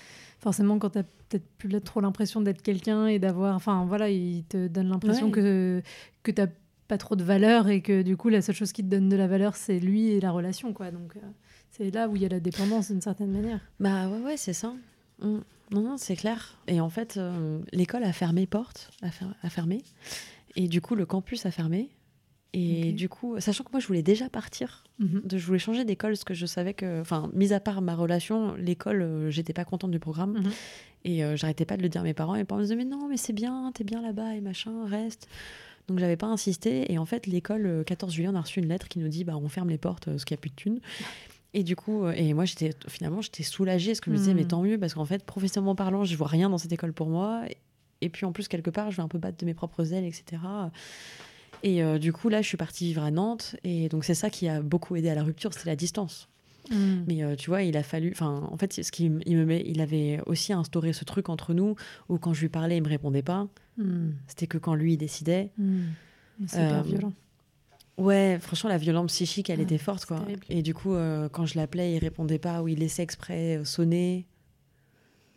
[0.41, 3.55] forcément, quand t'as peut-être plus là trop l'impression d'être quelqu'un et d'avoir.
[3.55, 5.33] Enfin, voilà, il te donne l'impression Ouais.
[5.33, 5.83] que,
[6.25, 6.49] que t'as
[6.89, 9.17] pas trop de valeur et que du coup, la seule chose qui te donne de
[9.17, 10.91] la valeur, c'est lui et la relation, quoi.
[10.91, 11.21] Donc, euh,
[11.71, 13.61] c'est là où il y a la dépendance d'une certaine manière.
[13.79, 14.75] Bah ouais, ouais, c'est ça.
[15.21, 15.39] Mm.
[15.71, 16.59] Non, non, c'est clair.
[16.69, 19.83] Et en fait, euh, l'école a fermé porte, a, fer- a fermé.
[20.57, 21.89] Et du coup, le campus a fermé.
[22.57, 24.85] Et du coup, sachant que moi, je voulais déjà partir,
[25.25, 27.97] de, je voulais changer d'école parce que je savais que, enfin, mis à part ma
[27.97, 30.35] relation, l'école, euh, j'étais pas contente du programme.
[30.39, 30.51] Mhm.
[31.07, 32.35] Et euh, j'arrêtais pas de le dire à mes parents.
[32.37, 34.87] Et mes parents me disaient, mais non, mais c'est bien, t'es bien là-bas et machin,
[34.87, 35.27] reste.
[35.89, 36.93] Donc j'avais pas insisté.
[36.93, 39.25] Et en fait, l'école, euh, 14 juillet, on a reçu une lettre qui nous dit,
[39.25, 40.81] bah, on ferme les portes parce qu'il n'y a plus de thunes.
[41.55, 44.35] Et du coup, euh, et moi, j'étais finalement, j'étais soulagée parce que je me disais,
[44.35, 47.09] mais tant mieux, parce qu'en fait, professionnellement parlant, je vois rien dans cette école pour
[47.09, 47.45] moi.
[48.01, 50.05] Et puis en plus, quelque part, je vais un peu battre de mes propres ailes,
[50.05, 50.43] etc.
[51.63, 53.57] Et euh, du coup, là, je suis partie vivre à Nantes.
[53.65, 56.29] Et donc, c'est ça qui a beaucoup aidé à la rupture, c'était la distance.
[56.71, 57.05] Mm.
[57.07, 58.11] Mais euh, tu vois, il a fallu.
[58.13, 61.55] Enfin, en fait, ce qui il me met, il avait aussi instauré ce truc entre
[61.55, 61.77] nous
[62.09, 63.47] où quand je lui parlais, il me répondait pas.
[63.79, 64.11] Mm.
[64.27, 65.51] C'était que quand lui il décidait.
[65.57, 65.83] Mm.
[66.47, 67.13] C'est Euh, violent.
[67.97, 70.19] Ouais, franchement, la violence psychique, elle Ah, était forte, quoi.
[70.21, 70.45] terrible.
[70.49, 73.65] Et du coup, euh, quand je l'appelais, il répondait pas ou il laissait exprès euh,
[73.65, 74.27] sonner.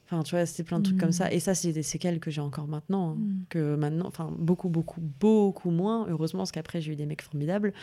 [0.06, 1.00] Enfin, tu vois, c'était plein de trucs Mm.
[1.02, 1.32] comme ça.
[1.32, 3.12] Et ça, c'est des séquelles que j'ai encore maintenant.
[3.12, 3.16] hein.
[3.20, 3.44] Mm.
[3.50, 6.08] Que maintenant, enfin, beaucoup, beaucoup, beaucoup moins.
[6.10, 7.74] Heureusement, parce qu'après, j'ai eu des mecs formidables.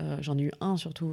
[0.00, 1.12] Euh, J'en ai eu un surtout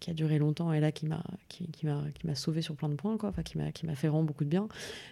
[0.00, 2.94] qui a duré longtemps et là qui m'a qui, qui m'a sauvé sur plein de
[2.94, 4.68] points quoi enfin qui m'a fait vraiment beaucoup de bien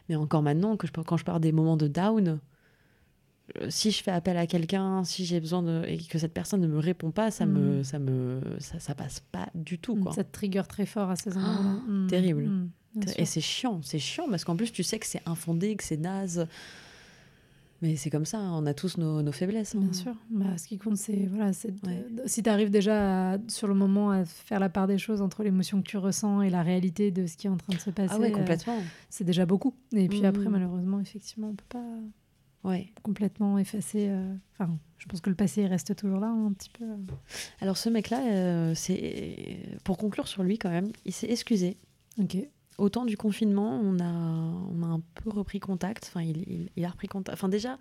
[0.09, 2.41] mais encore maintenant que je quand je parle des moments de down
[3.69, 6.67] si je fais appel à quelqu'un si j'ai besoin de et que cette personne ne
[6.67, 7.85] me répond pas ça me Mm.
[7.85, 11.17] ça me ça, ça passe pas du tout quoi Ça te trigger très fort à
[11.17, 11.81] ces endroits-là.
[11.89, 12.07] Mm.
[12.09, 12.43] terrible.
[12.47, 12.71] Mm.
[12.97, 13.27] Bien et sûr.
[13.27, 16.47] c'est chiant c'est chiant parce qu'en plus tu sais que c'est infondé que c'est naze
[17.83, 19.75] Mais c'est comme ça, on a tous nos, nos faiblesses.
[19.75, 19.81] hein.
[19.81, 20.15] Bien sûr.
[20.31, 21.75] Bah, ce qui compte, c'est voilà, c'est
[22.25, 25.43] si tu arrives déjà à- sur le moment à faire la part des choses entre
[25.45, 27.91] l'émotion que tu ressens et la réalité de ce qui est en train de se
[27.91, 28.79] passer, Ah ouais, euh, complètement.
[29.11, 29.75] c'est déjà beaucoup.
[29.93, 30.25] Et puis Mhm.
[30.25, 31.85] après, malheureusement, effectivement, on peut pas
[32.67, 32.93] Ouais.
[33.03, 34.09] complètement effacer.
[34.09, 36.85] euh, Enfin, je pense que le passé reste toujours là, un petit peu.
[37.61, 41.77] Alors ce mec-là, euh, c'est pour conclure sur lui quand même, il s'est excusé.
[42.21, 42.37] Ok.
[42.79, 46.07] Au temps du confinement, on a, on a un peu repris contact.
[46.09, 47.35] Enfin, il, il- il a repris contact.
[47.39, 47.79] Enfin, déjà,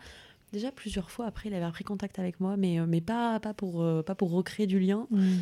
[0.53, 3.53] déjà plusieurs fois après, il avait repris contact avec moi, mais, euh, mais pas, pas,
[3.53, 5.07] pour, euh, pas pour recréer du lien.
[5.11, 5.37] Mm.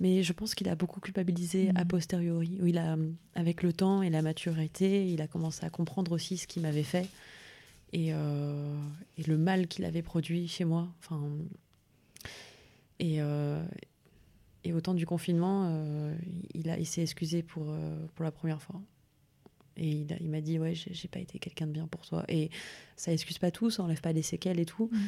[0.00, 1.88] Mais je pense qu'il a beaucoup culpabilisé a Mhm.
[1.88, 2.58] posteriori.
[2.62, 2.96] Où il a,
[3.34, 6.82] avec le temps et la maturité, il a commencé à comprendre aussi ce qu'il m'avait
[6.82, 7.06] fait
[7.92, 8.76] et, euh,
[9.18, 10.88] et le mal qu'il avait produit chez moi.
[11.00, 11.28] Enfin,
[12.98, 13.64] et, euh,
[14.64, 16.14] et au temps du confinement, euh,
[16.54, 17.74] il, il s'est excusé pour,
[18.14, 18.80] pour la première fois.
[19.76, 22.24] Et il, m'a dit Ouais, j'ai, pas été quelqu'un de bien pour toi.
[22.28, 22.50] Et
[22.96, 24.90] ça excuse pas tout, ça enlève pas des séquelles et tout.
[24.92, 25.00] Mhm.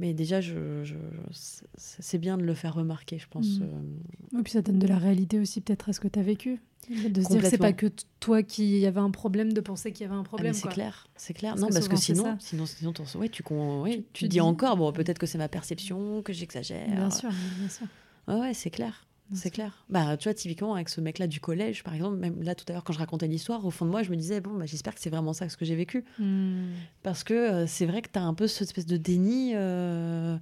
[0.00, 0.94] Mais déjà, je, je-
[1.30, 3.58] c'est- c'est bien de le faire remarquer, je pense.
[3.60, 6.22] Euh, Et puis ça donne de la réalité aussi peut-être à ce que tu as
[6.22, 6.58] vécu.
[6.88, 7.86] De se dire que c'est pas que
[8.18, 10.52] toi qui avait un problème de penser qu'il y avait un Ah, problème.
[10.52, 11.52] mais c'est clair, c'est clair.
[11.52, 14.24] Parce non, que parce que sinon, sinon, sinon, ouais, tu, con- ouais, Tu- tu, tu
[14.24, 16.88] dis dis- encore, bon, peut-être que c'est ma perception, que j'exagère.
[16.88, 17.28] Bien sûr,
[17.58, 17.86] bien sûr.
[18.26, 19.06] Ouais, ouais, c'est clair.
[19.32, 19.84] C'est clair.
[19.88, 22.72] Bah, tu vois, typiquement, avec ce mec-là du collège, par exemple, même là, tout à
[22.72, 24.94] l'heure, quand je racontais l'histoire, au fond de moi, je me disais, bon, bah, j'espère
[24.94, 26.04] que c'est vraiment ça ce que j'ai vécu.
[26.18, 26.70] Mm.
[27.02, 30.36] Parce que euh, c'est vrai que tu as un peu cette espèce de déni, euh,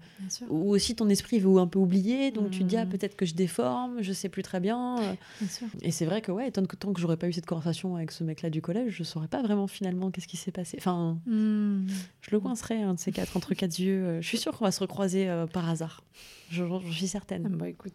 [0.49, 2.91] où aussi ton esprit veut un peu oublier, donc tu te dis, ah, Mhm.
[2.91, 4.99] peut-être que je déforme, je sais plus très bien.
[5.01, 5.15] euh.
[5.41, 5.67] Bien sûr.
[5.83, 8.11] Et c'est vrai que, ouais, tant que, tant que j'aurais pas eu cette conversation avec
[8.11, 10.77] ce mec-là du collège, je saurais pas vraiment finalement qu'est-ce qui s'est passé.
[10.81, 11.87] Enfin, Mm.
[12.23, 14.05] je le coincerais, un de ces quatre, entre quatre yeux.
[14.05, 16.03] Euh, Je suis sûre qu'on va se recroiser euh, par hasard.
[16.51, 17.49] Je- J'en suis Ah certaine.
[17.57, 17.93] bah écoute,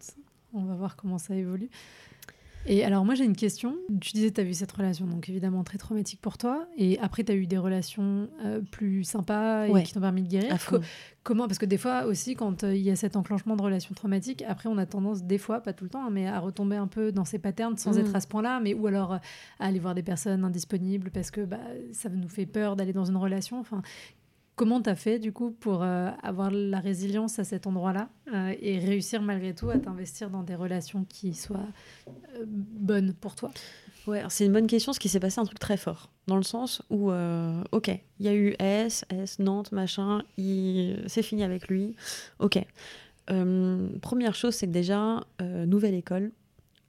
[0.53, 1.69] on va voir comment ça évolue.
[2.65, 3.75] Et alors moi j'ai une question.
[3.99, 6.65] Tu disais tu as vu cette relation, donc évidemment très traumatique pour toi.
[6.77, 9.83] Et après tu as eu des relations euh, plus sympas et Ouais.
[9.83, 10.57] qui t'ont permis de guérir.
[10.65, 10.79] Co-
[11.23, 13.93] comment Parce que des fois aussi quand euh, il y a cet enclenchement de relations
[13.93, 16.77] traumatiques, après on a tendance des fois, pas tout le temps, hein, mais à retomber
[16.77, 17.99] un peu dans ces patterns sans Mm.
[17.99, 19.17] être à ce point-là, mais ou alors euh,
[19.59, 21.59] à aller voir des personnes indisponibles parce que bah,
[21.91, 23.59] ça nous fait peur d'aller dans une relation.
[23.59, 23.81] Enfin,
[24.55, 28.77] Comment t'as fait du coup pour euh, avoir la résilience à cet endroit-là euh, et
[28.77, 31.67] réussir malgré tout à t'investir dans des relations qui soient
[32.07, 33.49] euh, bonnes pour toi?
[34.05, 36.11] Ouais, c'est une bonne question, parce qu'il s'est passé un truc très fort.
[36.27, 37.09] Dans le sens où,
[37.71, 37.87] ok,
[38.19, 41.03] il y a eu S, S, Nantes, machin, il...
[41.07, 41.95] c'est fini avec lui.
[42.39, 42.61] Ok.
[43.27, 46.33] Première chose, c'est que déjà, nouvelle école,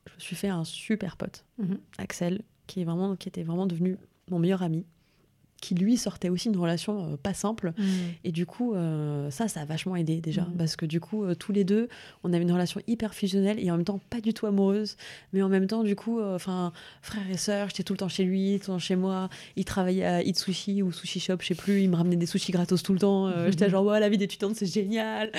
[0.09, 1.79] je me suis fait un super pote, Mhm.
[1.99, 3.97] Axel, qui, est vraiment, qui était vraiment devenu
[4.29, 4.85] mon meilleur ami,
[5.65, 7.73] qui lui sortait aussi d'une relation euh, pas simple.
[8.23, 10.43] Et du coup, euh, ça, ça a vachement aidé déjà.
[10.43, 10.57] Mhm.
[10.59, 11.89] Parce que du coup, euh, tous les deux,
[12.23, 14.99] on avait une relation hyper fusionnelle et en même temps pas du tout amoureuse.
[15.33, 18.25] Mais en même temps, du coup, enfin, frère et sœur, j'étais tout le temps chez
[18.25, 19.31] lui, tout le temps chez moi.
[19.57, 21.81] Il travaillait à Eat Sushi ou Sushi Shop, je sais plus.
[21.81, 23.29] Il me ramenait des sushis gratos tout le temps.
[23.29, 25.33] Euh, J'étais genre, ouais, la vie d'étudiante, c'est génial.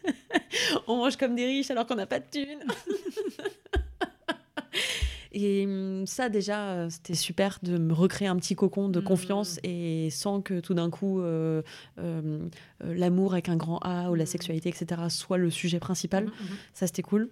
[0.86, 2.64] on mange comme des riches alors qu'on n'a pas de thunes.
[5.38, 9.60] Et hum, ça, déjà, euh, c'était super de me recréer un petit cocon de confiance
[9.64, 11.60] et sans que tout d'un coup, euh,
[11.98, 12.48] euh,
[12.80, 14.28] l'amour avec un grand A ou la Mhm.
[14.28, 16.24] sexualité, etc., soit le sujet principal.
[16.24, 16.32] Mhm.
[16.72, 17.28] Ça, c'était cool.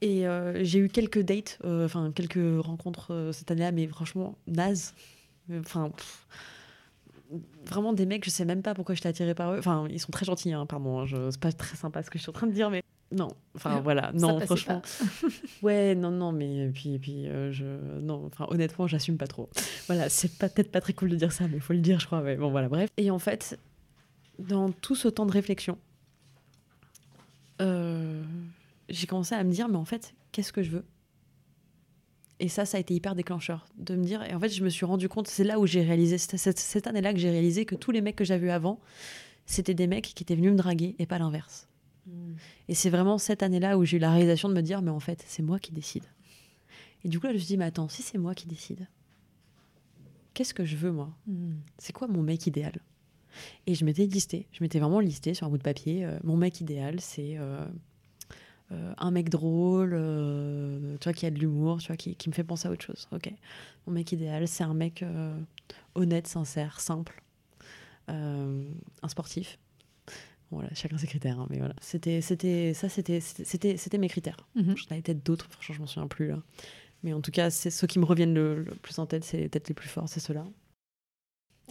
[0.00, 4.94] Et euh, j'ai eu quelques dates, enfin, quelques rencontres cette année-là, mais franchement, naze.
[5.60, 5.90] Enfin,
[7.66, 9.58] vraiment des mecs, je sais même pas pourquoi je t'ai attiré par eux.
[9.58, 12.18] Enfin, ils sont très gentils, hein, pardon, hein, je- c'est pas très sympa ce que
[12.18, 12.82] je suis en train de dire, mais
[13.14, 13.28] non.
[13.54, 14.82] Enfin, voilà, Ça non, franchement.
[15.62, 17.64] Ouais, non, non, mais puis, puis euh, je,
[18.00, 19.48] non, enfin, honnêtement, j'assume pas trop.
[19.86, 22.06] Voilà, c'est peut-être pas très cool de dire ça, mais il faut le dire, je
[22.06, 22.20] crois.
[22.22, 22.90] Mais bon, voilà, bref.
[22.96, 23.58] Et en fait,
[24.38, 25.78] dans tout ce temps de réflexion,
[27.60, 28.22] euh,
[28.88, 30.84] j'ai commencé à me dire, mais en fait, qu'est-ce que je veux?
[32.40, 34.22] Et ça, ça a été hyper déclencheur de me dire.
[34.24, 36.86] Et en fait, je me suis rendu compte, c'est là où j'ai réalisé, cette, cette
[36.86, 38.80] année-là que j'ai réalisé que tous les mecs que j'avais eu avant,
[39.46, 41.68] c'était des mecs qui étaient venus me draguer et pas l'inverse.
[42.06, 42.36] Mhm.
[42.68, 45.00] Et c'est vraiment cette année-là où j'ai eu la réalisation de me dire, mais en
[45.00, 46.04] fait, c'est moi qui décide.
[47.04, 48.86] Et du coup, là, je me suis dit, mais attends, si c'est moi qui décide,
[50.32, 51.10] qu'est-ce que je veux, moi?
[51.26, 51.60] Mhm.
[51.78, 52.80] C'est quoi mon mec idéal?
[53.66, 56.04] Et je m'étais listé, je m'étais vraiment listé sur un bout de papier.
[56.04, 57.64] euh, mon mec idéal, c'est euh,
[58.72, 59.90] euh, un mec drôle,
[61.00, 62.84] tu vois, qui a de l'humour, tu vois, qui, qui me fait penser à autre
[62.84, 63.08] chose.
[63.12, 63.32] Ok?
[63.86, 65.04] Mon mec idéal, c'est un mec
[65.94, 67.22] honnête, sincère, simple,
[68.08, 69.58] un sportif.
[70.54, 71.74] Voilà, chacun ses critères, hein, mais voilà.
[71.80, 74.36] C'était, c'était, ça, c'était, c'était, c'était mes critères.
[74.54, 74.76] Mhm.
[74.76, 76.42] J'en avais peut-être d'autres, franchement, je m'en souviens plus là.
[77.02, 79.48] Mais en tout cas, c'est ceux qui me reviennent le, le plus en tête, c'est
[79.48, 80.46] peut-être les plus forts, c'est ceux-là.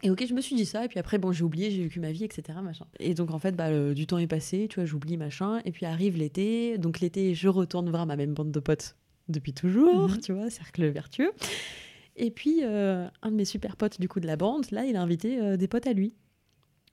[0.01, 1.99] Et ok, je me suis dit ça, et puis après, bon, j'ai oublié, j'ai vécu
[1.99, 2.61] ma vie, etc.
[2.61, 2.85] Machin.
[2.99, 5.61] Et donc, en fait, bah, le- du temps est passé, tu vois, j'oublie, machin.
[5.65, 6.77] Et puis arrive l'été.
[6.77, 8.95] Donc, l'été, je retourne voir ma même bande de potes
[9.29, 10.17] depuis toujours, Mhm.
[10.21, 11.31] tu vois, cercle vertueux.
[12.15, 14.95] Et puis, euh, un de mes super potes, du coup, de la bande, là, il
[14.95, 16.13] a invité euh, des potes à lui.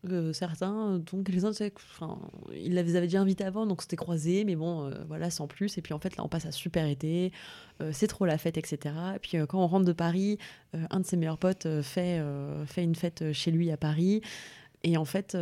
[0.09, 2.19] Euh, certains, donc les uns, enfin,
[2.55, 5.77] ils les avaient déjà invités avant, donc c'était croisé, mais bon, euh, voilà, sans plus.
[5.77, 7.33] Et puis en fait, là, on passe à super été,
[7.83, 8.95] euh, c'est trop la fête, etc.
[9.17, 10.39] Et puis quand on rentre de Paris,
[10.73, 12.23] un de ses meilleurs potes fait,
[12.67, 14.23] fait une fête chez lui à Paris,
[14.85, 15.37] et en fait,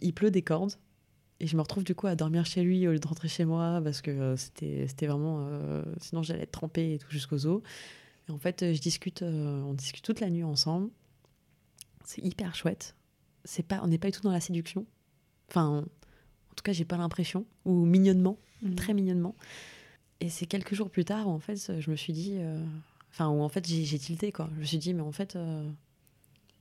[0.00, 0.74] il pleut des cordes.
[1.42, 3.46] Et je me retrouve du coup à dormir chez lui au lieu de rentrer chez
[3.46, 5.48] moi parce que c'était c'était vraiment.
[6.00, 7.62] sinon, j'allais être trempée et tout jusqu'aux os.
[8.28, 10.90] Et en fait, je discute, on discute toute la nuit ensemble.
[12.04, 12.94] C'est hyper chouette
[13.44, 14.86] c'est pas, on n'est pas du tout dans la séduction.
[15.48, 15.84] Enfin,
[16.50, 17.46] en tout cas, j'ai pas l'impression.
[17.64, 18.74] Ou mignonnement, mhm.
[18.74, 19.34] très mignonnement.
[20.20, 22.62] Et c'est quelques jours plus tard où en fait, je me suis dit, euh,
[23.10, 24.50] enfin, où en fait, j'ai tilté quoi.
[24.54, 25.68] Je me suis dit, mais en fait, euh,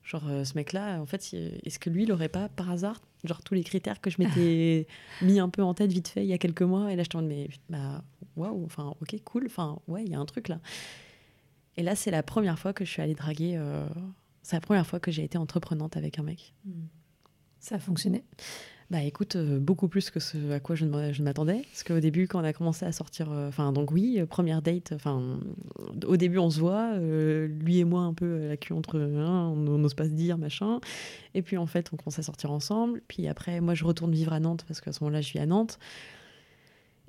[0.03, 3.43] genre euh, ce mec-là, en fait, est-ce que lui, il aurait pas par hasard, genre
[3.43, 4.88] tous les critères que je m'étais
[5.21, 7.17] mis un peu en tête vite fait il y a quelques mois, et là, je
[7.17, 8.01] me mais bah,
[8.38, 10.59] waouh, enfin, ok, cool, enfin, ouais, il y a un truc là.
[11.75, 13.57] Et là, c'est la première fois que je suis allée draguer
[14.41, 16.53] c'est la première fois que j'ai été entreprenante avec un mec.
[16.65, 16.87] Hmm.
[17.59, 18.23] Ça a fonctionné
[18.89, 20.85] bah écoute, euh, beaucoup plus que ce à quoi je,
[21.21, 21.61] m'attendais.
[21.69, 24.63] Parce qu'au début, quand on a commencé à sortir, euh, enfin donc oui, euh, première
[24.63, 25.39] date, enfin
[26.07, 29.77] au début on se voit, lui et moi un peu la queue entre, hein, on
[29.77, 30.79] n'ose pas se dire machin.
[31.35, 33.01] Et puis en fait on commence à sortir ensemble.
[33.07, 35.45] Puis après moi je retourne vivre à Nantes parce qu'à ce moment-là je vis à
[35.45, 35.77] Nantes.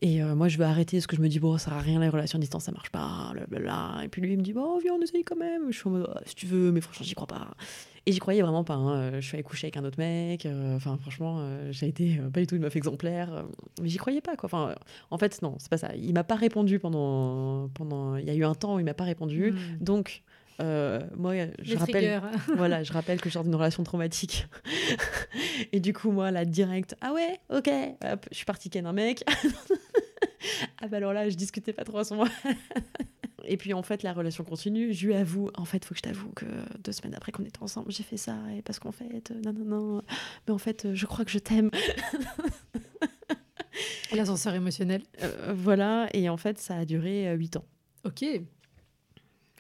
[0.03, 1.81] Et euh, moi, je veux arrêter parce que je me dis, bon, ça sert à
[1.81, 4.01] rien, les relations à distance, ça marche pas, blablabla.
[4.05, 5.71] Et puis lui, il me dit, bon, viens, on essaye quand même.
[5.71, 7.49] Je suis en mode, ah, si tu veux, mais franchement, j'y crois pas.
[8.07, 8.75] Et j'y croyais vraiment pas.
[8.75, 9.21] Hein.
[9.21, 10.47] Je suis allée coucher avec un autre mec.
[10.47, 13.45] Euh, enfin, franchement, euh, j'ai été pas du tout une meuf exemplaire.
[13.83, 14.47] mais j'y croyais pas, quoi.
[14.47, 14.75] Enfin,
[15.11, 15.95] en fait, non, c'est pas ça.
[15.95, 17.69] Il m'a pas répondu pendant.
[17.75, 18.17] pendant...
[18.17, 19.53] Il y a eu un temps où il m'a pas répondu.
[19.53, 19.85] Hmm.
[19.85, 20.23] Donc,
[20.59, 22.23] moi, je rappelle,
[22.57, 24.49] voilà, je rappelle que je sors d'une relation traumatique.
[25.73, 27.71] et du coup, moi, là, direct, ah ouais, ok,
[28.13, 29.25] hop, je suis partie ken un mec.
[30.81, 32.31] ah bah alors là, je discutais pas trop à ce moment.
[33.45, 34.93] et puis en fait, la relation continue.
[34.93, 36.47] Je lui avoue, en fait, faut que je t'avoue que
[36.83, 38.37] deux semaines après qu'on était ensemble, j'ai fait ça.
[38.57, 40.03] Et parce qu'en fait, non, non, non.
[40.47, 41.71] Mais en fait, je crois que je t'aime.
[44.13, 45.03] L'ascenseur émotionnel.
[45.23, 46.09] Euh, voilà.
[46.15, 47.65] Et en fait, ça a duré euh, huit ans.
[48.05, 48.25] Ok.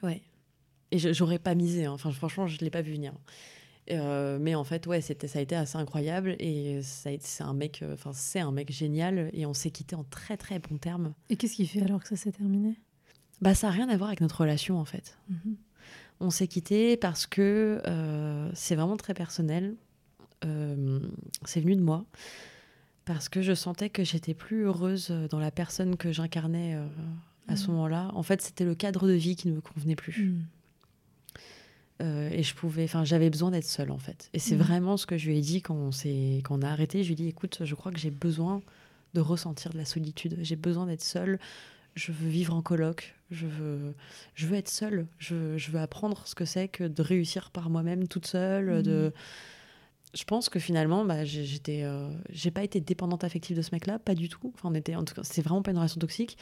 [0.02, 0.22] Ouais.
[0.90, 1.84] Et j'aurais pas misé.
[1.84, 1.92] Hein.
[1.92, 3.12] Enfin, franchement, je l'ai pas vu venir.
[3.91, 7.83] Euh, mais en fait, ouais, c'était, ça a été assez incroyable et c'est un mec,
[7.83, 11.12] euh, enfin c'est un mec génial et on s'est quitté en très très bons termes.
[11.28, 12.78] Et qu'est-ce qui fait alors que ça s'est terminé?
[13.41, 15.18] Bah ça a rien à voir avec notre relation en fait.
[15.28, 15.57] Mhm.
[16.20, 19.76] On s'est quitté parce que euh, c'est vraiment très personnel.
[21.45, 22.05] c'est venu de moi
[23.07, 26.78] parce que je sentais que j'étais plus heureuse dans la personne que j'incarnais
[27.49, 27.72] à ce mhm.
[27.72, 28.11] moment-là.
[28.14, 30.26] En fait, c'était le cadre de vie qui ne me convenait plus.
[30.26, 30.45] Mhm.
[32.01, 34.30] Euh, et je pouvais, enfin, j'avais besoin d'être seule en fait.
[34.32, 34.62] Et c'est mhm.
[34.62, 37.03] vraiment ce que je lui ai dit quand on, s'est, quand on a arrêté.
[37.03, 38.62] Je lui ai dit, écoute, je crois que j'ai besoin
[39.14, 40.38] de ressentir de la solitude.
[40.40, 41.38] J'ai besoin d'être seule.
[41.94, 43.14] Je veux vivre en coloc.
[43.30, 43.94] Je veux,
[44.34, 45.07] je veux être seule.
[45.18, 48.82] Je, je veux apprendre ce que c'est que de réussir par moi-même toute seule.
[48.82, 49.12] De, mhm.
[50.14, 53.98] Je pense que finalement, bah, j'étais, euh, j'ai pas été dépendante affective de ce mec-là,
[53.98, 54.52] pas du tout.
[54.54, 56.36] Enfin, on était, en tout cas, c'est vraiment pas une relation toxique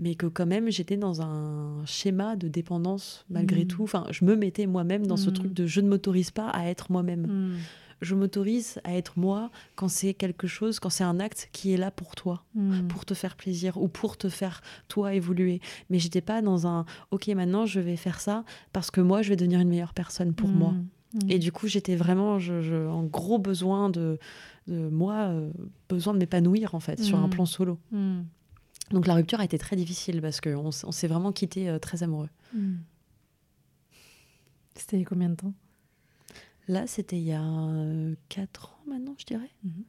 [0.00, 3.68] mais que quand même j'étais dans un schéma de dépendance malgré mm.
[3.68, 3.82] tout.
[3.84, 5.34] Enfin, je me mettais moi-même dans ce mm.
[5.34, 7.26] truc de je ne m'autorise pas à être moi-même.
[7.26, 7.58] Mm.
[8.00, 11.76] Je m'autorise à être moi quand c'est quelque chose, quand c'est un acte qui est
[11.76, 12.44] là pour toi,
[12.88, 15.60] pour te faire plaisir ou pour te faire toi évoluer.
[15.90, 19.28] Mais j'étais pas dans un ok maintenant je vais faire ça parce que moi je
[19.28, 20.72] vais devenir une meilleure personne pour moi.
[21.28, 24.18] Et du coup j'étais vraiment je, en gros besoin de,
[24.68, 25.50] de moi euh,
[25.88, 27.78] besoin de m'épanouir en fait sur un plan solo.
[28.90, 32.02] Donc la rupture a été très difficile parce qu'on on, s'est vraiment quitté euh, très
[32.02, 32.28] amoureux.
[32.52, 32.76] Hmm.
[34.74, 35.54] C'était il y a combien de temps?
[36.68, 37.42] Là, c'était il y a
[38.28, 39.50] 4 ans maintenant, je dirais.
[39.64, 39.84] Mhm.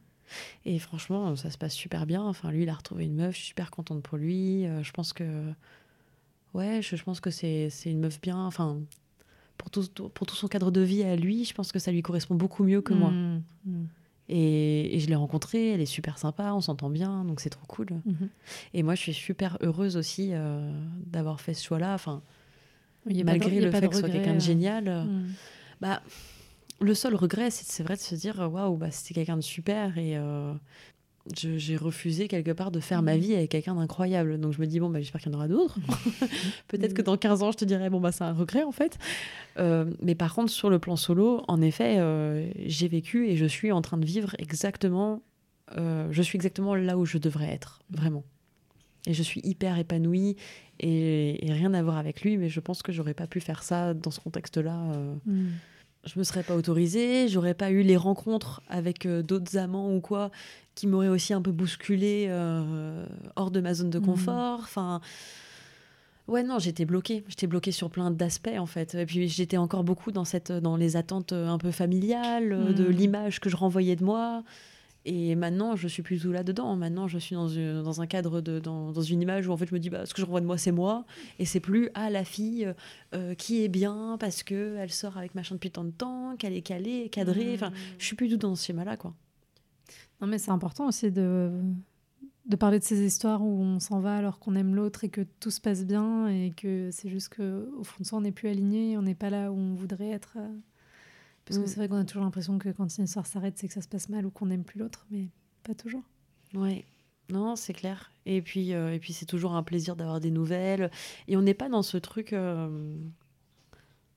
[0.64, 2.22] Et franchement, ça se passe super bien.
[2.22, 4.66] Enfin, lui, il a retrouvé une meuf, je suis super contente pour lui.
[4.66, 5.52] Euh, je pense que.
[6.54, 8.44] Ouais, je, pense que c'est une meuf bien.
[8.44, 8.80] Enfin,
[9.56, 12.02] pour tout, pour tout son cadre de vie à lui, je pense que ça lui
[12.02, 13.10] correspond beaucoup mieux que moi.
[13.10, 13.42] Hmm.
[13.66, 13.86] Hmm.
[14.28, 17.88] Et, je l'ai rencontrée, elle est super sympa, on s'entend bien, donc c'est trop cool.
[18.06, 18.28] Mhm.
[18.72, 20.72] Et moi, je suis super heureuse aussi euh,
[21.06, 21.94] d'avoir fait ce choix-là.
[21.94, 22.22] Enfin,
[23.04, 25.04] malgré le fait que ce soit quelqu'un de génial, euh,
[25.80, 26.02] bah,
[26.80, 30.16] le seul regret, c'est vrai de se dire waouh, bah, c'était quelqu'un de super et
[30.16, 30.54] euh,
[31.30, 33.20] j'ai refusé quelque part de faire ma mhm.
[33.20, 34.40] vie avec quelqu'un d'incroyable.
[34.40, 35.78] Donc je me dis, bon, bah, j'espère qu'il y en aura d'autres.
[36.68, 38.98] Peut-être que dans 15 ans, je te dirais, bon, bah, c'est un regret en fait.
[39.58, 43.46] Euh, mais par contre, sur le plan solo, en effet, euh, j'ai vécu et je
[43.46, 45.22] suis en train de vivre exactement.
[45.76, 48.24] Euh, je suis exactement là où je devrais être, vraiment.
[49.06, 50.36] Et je suis hyper épanouie
[50.80, 53.94] et, rien à voir avec lui, mais je pense que j'aurais pas pu faire ça
[53.94, 54.76] dans ce contexte-là.
[55.26, 55.48] Mm
[56.04, 60.00] je me serais pas autorisée, j'aurais pas eu les rencontres avec euh, d'autres amants ou
[60.00, 60.30] quoi
[60.74, 63.04] qui m'auraient aussi un peu bousculé euh,
[63.36, 64.02] hors de ma zone de mmh.
[64.06, 64.60] confort.
[64.62, 65.00] Enfin,
[66.28, 67.24] Ouais, non, j'étais bloquée.
[67.28, 68.94] J'étais bloquée sur plein d'aspects, en fait.
[68.94, 72.90] Et puis, j'étais encore beaucoup dans, cette, dans les attentes un peu familiales, de Mm.
[72.90, 74.44] l'image que je renvoyais de moi.
[75.04, 76.76] Et maintenant, je suis plus tout là-dedans.
[76.76, 79.56] Maintenant, je suis dans, une- dans un cadre, de, dans, dans une image où, en
[79.56, 81.04] fait, je me dis, bah, ce que je renvoie de moi, c'est moi.
[81.40, 82.72] Et c'est plus, ah, la fille
[83.14, 86.54] euh, qui est bien parce que elle sort avec machin depuis tant de temps, qu'elle
[86.56, 87.50] est calée, cadrée.
[87.54, 89.12] Enfin, je suis plus du tout dans ce schéma-là, quoi.
[90.22, 91.50] Non, mais c'est important aussi de,
[92.46, 95.20] de parler de ces histoires où on s'en va alors qu'on aime l'autre et que
[95.40, 98.48] tout se passe bien et que c'est juste qu'au fond de soi, on n'est plus
[98.48, 100.34] aligné, on n'est pas là où on voudrait être.
[100.36, 100.48] euh.
[101.44, 101.66] Parce que Mm.
[101.66, 103.88] c'est vrai qu'on a toujours l'impression que quand une histoire s'arrête, c'est que ça se
[103.88, 105.28] passe mal ou qu'on n'aime plus l'autre, mais
[105.64, 106.02] pas toujours.
[106.54, 106.84] Ouais.
[107.30, 108.12] Non, c'est clair.
[108.26, 110.90] Et puis, euh, et puis c'est toujours un plaisir d'avoir des nouvelles.
[111.26, 112.32] Et on n'est pas dans ce truc.
[112.32, 112.96] euh,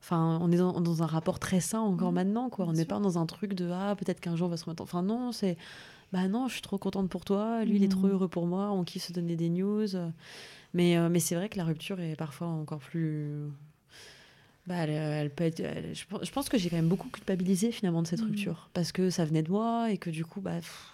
[0.01, 2.65] Enfin, on est dans, dans un rapport très sain encore Mhm, maintenant, quoi.
[2.65, 4.65] bien On n'est pas dans un truc de ah peut-être qu'un jour on va se
[4.65, 4.83] remettre.
[4.83, 5.57] en- Enfin non, c'est
[6.15, 7.65] bah non, je suis trop contente pour toi.
[7.65, 8.13] Lui, il est trop Mhm.
[8.13, 8.71] heureux pour moi.
[8.71, 9.87] On kiffe se donner des news.
[10.73, 13.29] Mais euh, mais c'est vrai que la rupture est parfois encore plus.
[14.67, 15.59] Bah, elle, elle peut être.
[15.59, 18.27] elle- je, pense- je pense que j'ai quand même beaucoup culpabilisé finalement de cette Mhm.
[18.27, 20.55] rupture parce que ça venait de moi et que du coup, bah.
[20.55, 20.91] pff,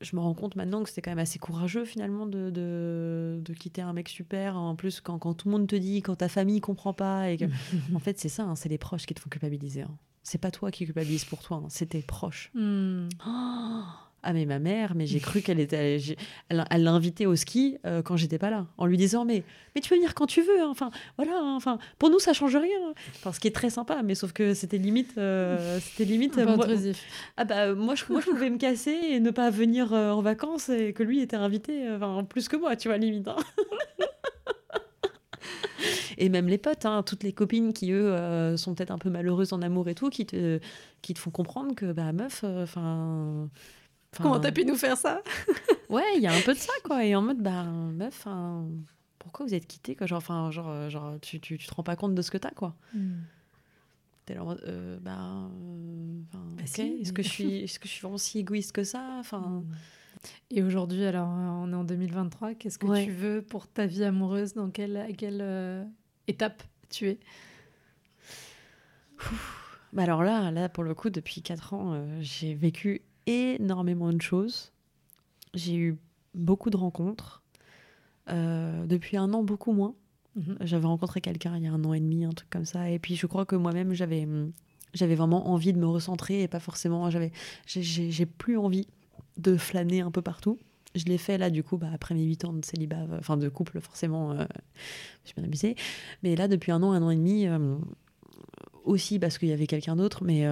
[0.00, 3.52] je me rends compte maintenant que c'était quand même assez courageux finalement de, de, de
[3.54, 4.56] quitter un mec super.
[4.56, 7.30] En plus, quand, quand tout le monde te dit, quand ta famille comprend pas.
[7.30, 7.44] Et que...
[7.94, 9.82] en fait, c'est ça, hein, c'est les proches qui te font culpabiliser.
[9.82, 9.90] hein.
[10.22, 12.50] C'est pas toi qui culpabilise pour toi, hein, c'est tes proches.
[12.54, 13.08] Hmm.
[13.26, 13.82] Oh
[14.22, 15.98] ah mais ma mère, mais j'ai cru qu'elle était,
[16.48, 19.42] elle l'a invitée au ski euh, quand j'étais pas là, en lui disant mais
[19.74, 20.68] mais tu peux venir quand tu veux, hein.
[20.70, 21.54] enfin voilà, hein.
[21.56, 24.52] enfin pour nous ça change rien, enfin ce qui est très sympa, mais sauf que
[24.54, 26.66] c'était limite, euh, c'était limite, euh, moi-
[27.36, 30.20] ah bah euh, moi je, moi je pouvais me casser et ne pas venir en
[30.22, 33.28] vacances et que lui était invité, enfin plus que moi, tu vois limite.
[33.28, 33.36] hein.
[36.18, 39.08] Et même les potes, hein, toutes les copines qui, eux, euh, sont peut-être un peu
[39.08, 40.60] malheureuses en amour et tout, qui te,
[41.00, 42.66] qui te font comprendre que, bah, meuf, euh,
[44.12, 44.22] enfin.
[44.24, 45.22] Comment t'as pu nous faire ça?
[45.88, 47.04] Ouais, il y a un peu de ça, quoi.
[47.04, 48.68] Et en mode, bah, meuf, hein,
[49.18, 51.82] pourquoi vous êtes quittés, quoi Genre, enfin, genre, euh, genre tu, tu, tu te rends
[51.82, 52.76] pas compte de ce que t'as, quoi.
[54.24, 56.20] T'es là en mode, euh, bah, euh,
[56.56, 59.16] Bah si, est-ce que, je suis, est-ce que je suis vraiment si égoïste que ça?
[59.18, 59.64] Enfin,
[60.52, 61.32] Et aujourd'hui, alors euh,
[61.64, 63.04] on est en 2023, qu'est-ce que Ouais.
[63.04, 64.54] tu veux pour ta vie amoureuse?
[64.54, 65.84] Dans quelle, à quelle euh,
[66.28, 67.18] étape tu es?
[69.92, 74.20] Bah alors là, là, pour le coup, depuis 4 ans, euh, j'ai vécu énormément de
[74.22, 74.72] choses.
[75.54, 75.98] J'ai eu
[76.34, 77.42] beaucoup de rencontres.
[78.28, 79.94] Euh, depuis un an, beaucoup moins.
[80.36, 80.56] Mhm.
[80.60, 82.88] J'avais rencontré quelqu'un il y a un an et demi, un truc comme ça.
[82.90, 84.52] Et puis je crois que moi-même, j'avais, hum,
[84.94, 87.10] j'avais vraiment envie de me recentrer et pas forcément.
[87.10, 87.32] J'avais,
[87.66, 88.86] j'ai, j'ai- j'ai plus envie
[89.38, 90.58] de flâner un peu partout.
[90.94, 93.36] Je l'ai fait là, du coup, bah, après mes 8 ans de célibat, euh, enfin
[93.36, 94.44] de couple, forcément, euh,
[95.24, 95.76] je suis bien amusée.
[96.22, 97.76] Mais là, depuis un an, un an et demi, euh,
[98.84, 100.44] aussi parce qu'il y avait quelqu'un d'autre, mais,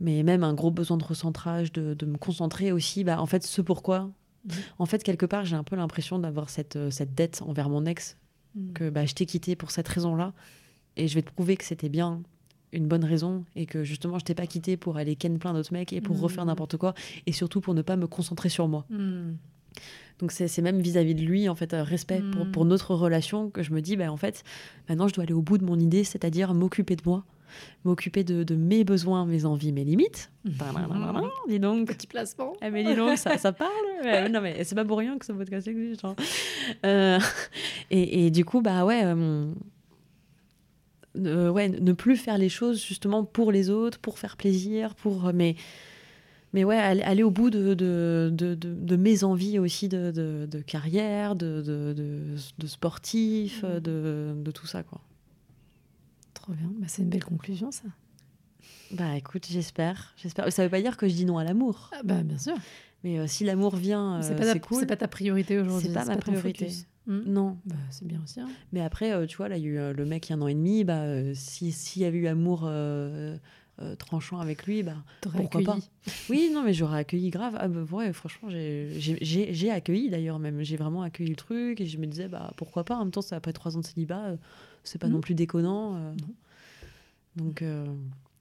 [0.00, 3.04] mais même un gros besoin de recentrage, de, de me concentrer aussi.
[3.04, 4.10] Bah, en fait, ce pourquoi.
[4.46, 4.52] Mhm.
[4.78, 7.84] En fait, quelque part, j'ai un peu l'impression d'avoir cette, euh, cette dette envers mon
[7.86, 8.16] ex,
[8.56, 8.72] Mm.
[8.72, 10.32] que bah, je t'ai quitté pour cette raison-là,
[10.96, 12.20] et je vais te prouver que c'était bien
[12.72, 15.72] une bonne raison, et que justement, je t'ai pas quitté pour aller ken plein d'autres
[15.72, 16.22] mecs et pour Mhm.
[16.22, 16.94] refaire n'importe quoi,
[17.26, 18.86] et surtout pour ne pas me concentrer sur moi.
[20.18, 23.62] Donc c'est même vis-à-vis de lui, en fait, un respect pour, pour notre relation, que
[23.62, 24.42] je me dis, bah, en fait,
[24.88, 27.24] maintenant je dois aller au bout de mon idée, c'est-à-dire m'occuper de moi,
[27.84, 30.30] m'occuper de, de mes besoins, mes envies, mes limites.
[31.48, 31.88] Dis donc.
[31.88, 32.52] Petit placement.
[32.60, 33.70] Ah mais dis donc, ça, ça parle
[34.30, 36.04] Non mais c'est pas pour rien que ce podcast existe.
[36.04, 36.14] hein.
[36.86, 37.18] Euh,
[37.90, 39.46] et, et du coup, bah ouais, euh,
[41.18, 45.32] euh, ouais, ne plus faire les choses justement pour les autres, pour faire plaisir, pour...
[45.34, 45.56] Mais,
[46.52, 50.46] mais ouais, aller, aller au bout de, de, de, de- de mes envies aussi de,
[50.66, 55.00] carrière, de, de, sportif, de, de tout ça, quoi.
[56.50, 56.70] Trop bien.
[56.80, 57.84] Bah, c'est une belle conclusion, ça.
[58.92, 60.14] Bah écoute, j'espère.
[60.16, 60.50] j'espère.
[60.52, 61.90] Ça veut pas dire que je dis non à l'amour.
[61.92, 62.56] Ah, bah, bien sûr.
[63.04, 64.80] Mais euh, si l'amour vient, euh, c'est pas, ta- c'est cool.
[64.80, 65.86] c'est pas ta priorité aujourd'hui.
[65.88, 66.64] C'est pas ma priorité.
[66.66, 66.86] focus.
[67.06, 67.20] Mm.
[67.26, 68.40] Non, Bah, c'est bien aussi.
[68.40, 68.48] hein.
[68.72, 70.34] Mais après, euh, tu vois, là, il y a eu euh, le mec il y
[70.34, 70.82] a un an et demi.
[70.84, 72.62] Bah, euh, si- s'il y avait eu amour
[73.82, 75.88] euh, tranchant avec lui, bah, Pourquoi accueilli.
[76.28, 77.56] oui, non, mais j'aurais accueilli grave.
[77.58, 80.62] Ah, bah, ouais, franchement, j'ai- accueilli d'ailleurs, même.
[80.62, 82.96] J'ai vraiment accueilli le truc et je me disais, bah, pourquoi pas.
[82.96, 84.36] En même temps, c'est après trois ans de célibat, euh,
[84.84, 85.12] c'est pas Mhm.
[85.14, 85.96] non plus déconnant.
[85.96, 86.12] euh.
[86.20, 86.34] Non.
[87.36, 87.62] Donc,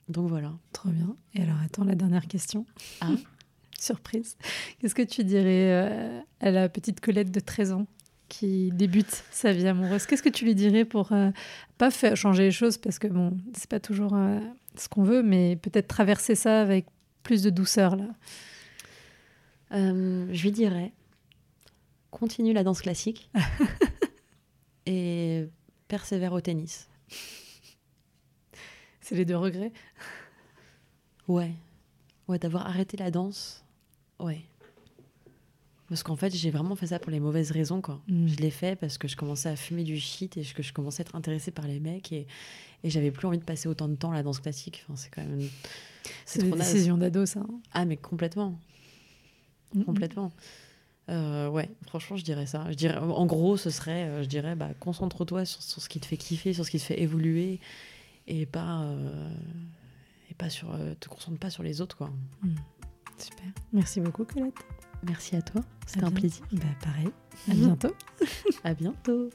[0.08, 0.52] donc voilà.
[0.74, 1.16] Trop bien.
[1.36, 2.66] Et alors, attends, la dernière question.
[3.02, 3.10] Ah.
[3.80, 4.36] Surprise.
[4.80, 7.88] Qu'est-ce que tu dirais à la petite Colette de 13 ans
[8.28, 10.06] qui débute sa vie amoureuse?
[10.06, 11.30] Qu'est-ce que tu lui dirais pour euh,
[11.78, 12.78] pas faire changer les choses?
[12.78, 14.40] Parce que bon, c'est pas toujours euh,
[14.76, 16.86] ce qu'on veut, mais peut-être traverser ça avec
[17.24, 18.08] plus de douceur là.
[19.72, 20.94] Euh, je lui dirais,
[22.12, 23.30] continue la danse classique
[24.86, 25.48] et
[25.88, 26.90] persévère au tennis.
[29.02, 29.72] C'est les deux regrets.
[31.28, 31.52] Ouais.
[32.28, 33.64] Ouais, d'avoir arrêté la danse.
[34.20, 34.42] Ouais.
[35.88, 37.82] Parce qu'en fait, j'ai vraiment fait ça pour les mauvaises raisons.
[37.82, 38.02] Quoi.
[38.08, 38.28] Mm.
[38.28, 41.02] Je l'ai fait parce que je commençais à fumer du shit et que je commençais
[41.02, 42.28] à être intéressée par les mecs et,
[42.84, 44.84] et j'avais plus envie de passer autant de temps à la danse classique.
[44.86, 45.48] Enfin, c'est quand même.
[46.26, 46.72] C'est des trop naze.
[46.74, 47.42] décisions d'ado, ça.
[47.42, 47.60] hein.
[47.74, 48.60] Ah, mais complètement.
[49.74, 49.84] Mm, mm.
[49.86, 50.32] Complètement.
[51.10, 52.66] Euh, ouais, franchement, je dirais ça.
[52.70, 56.00] Je dirais, en gros, ce serait, euh, je dirais, bah, concentre-toi sur, sur ce qui
[56.00, 57.60] te fait kiffer, sur ce qui te fait évoluer,
[58.28, 59.30] et pas, euh,
[60.30, 62.12] et pas sur, euh, te concentre pas sur les autres, quoi.
[63.18, 63.48] Super.
[63.74, 64.54] Merci beaucoup, Colette.
[65.04, 65.62] Merci à toi.
[65.88, 66.46] C'était À un bien- plaisir.
[66.52, 67.10] Bah, pareil.
[67.50, 67.96] À bientôt.
[68.64, 69.30] À bientôt.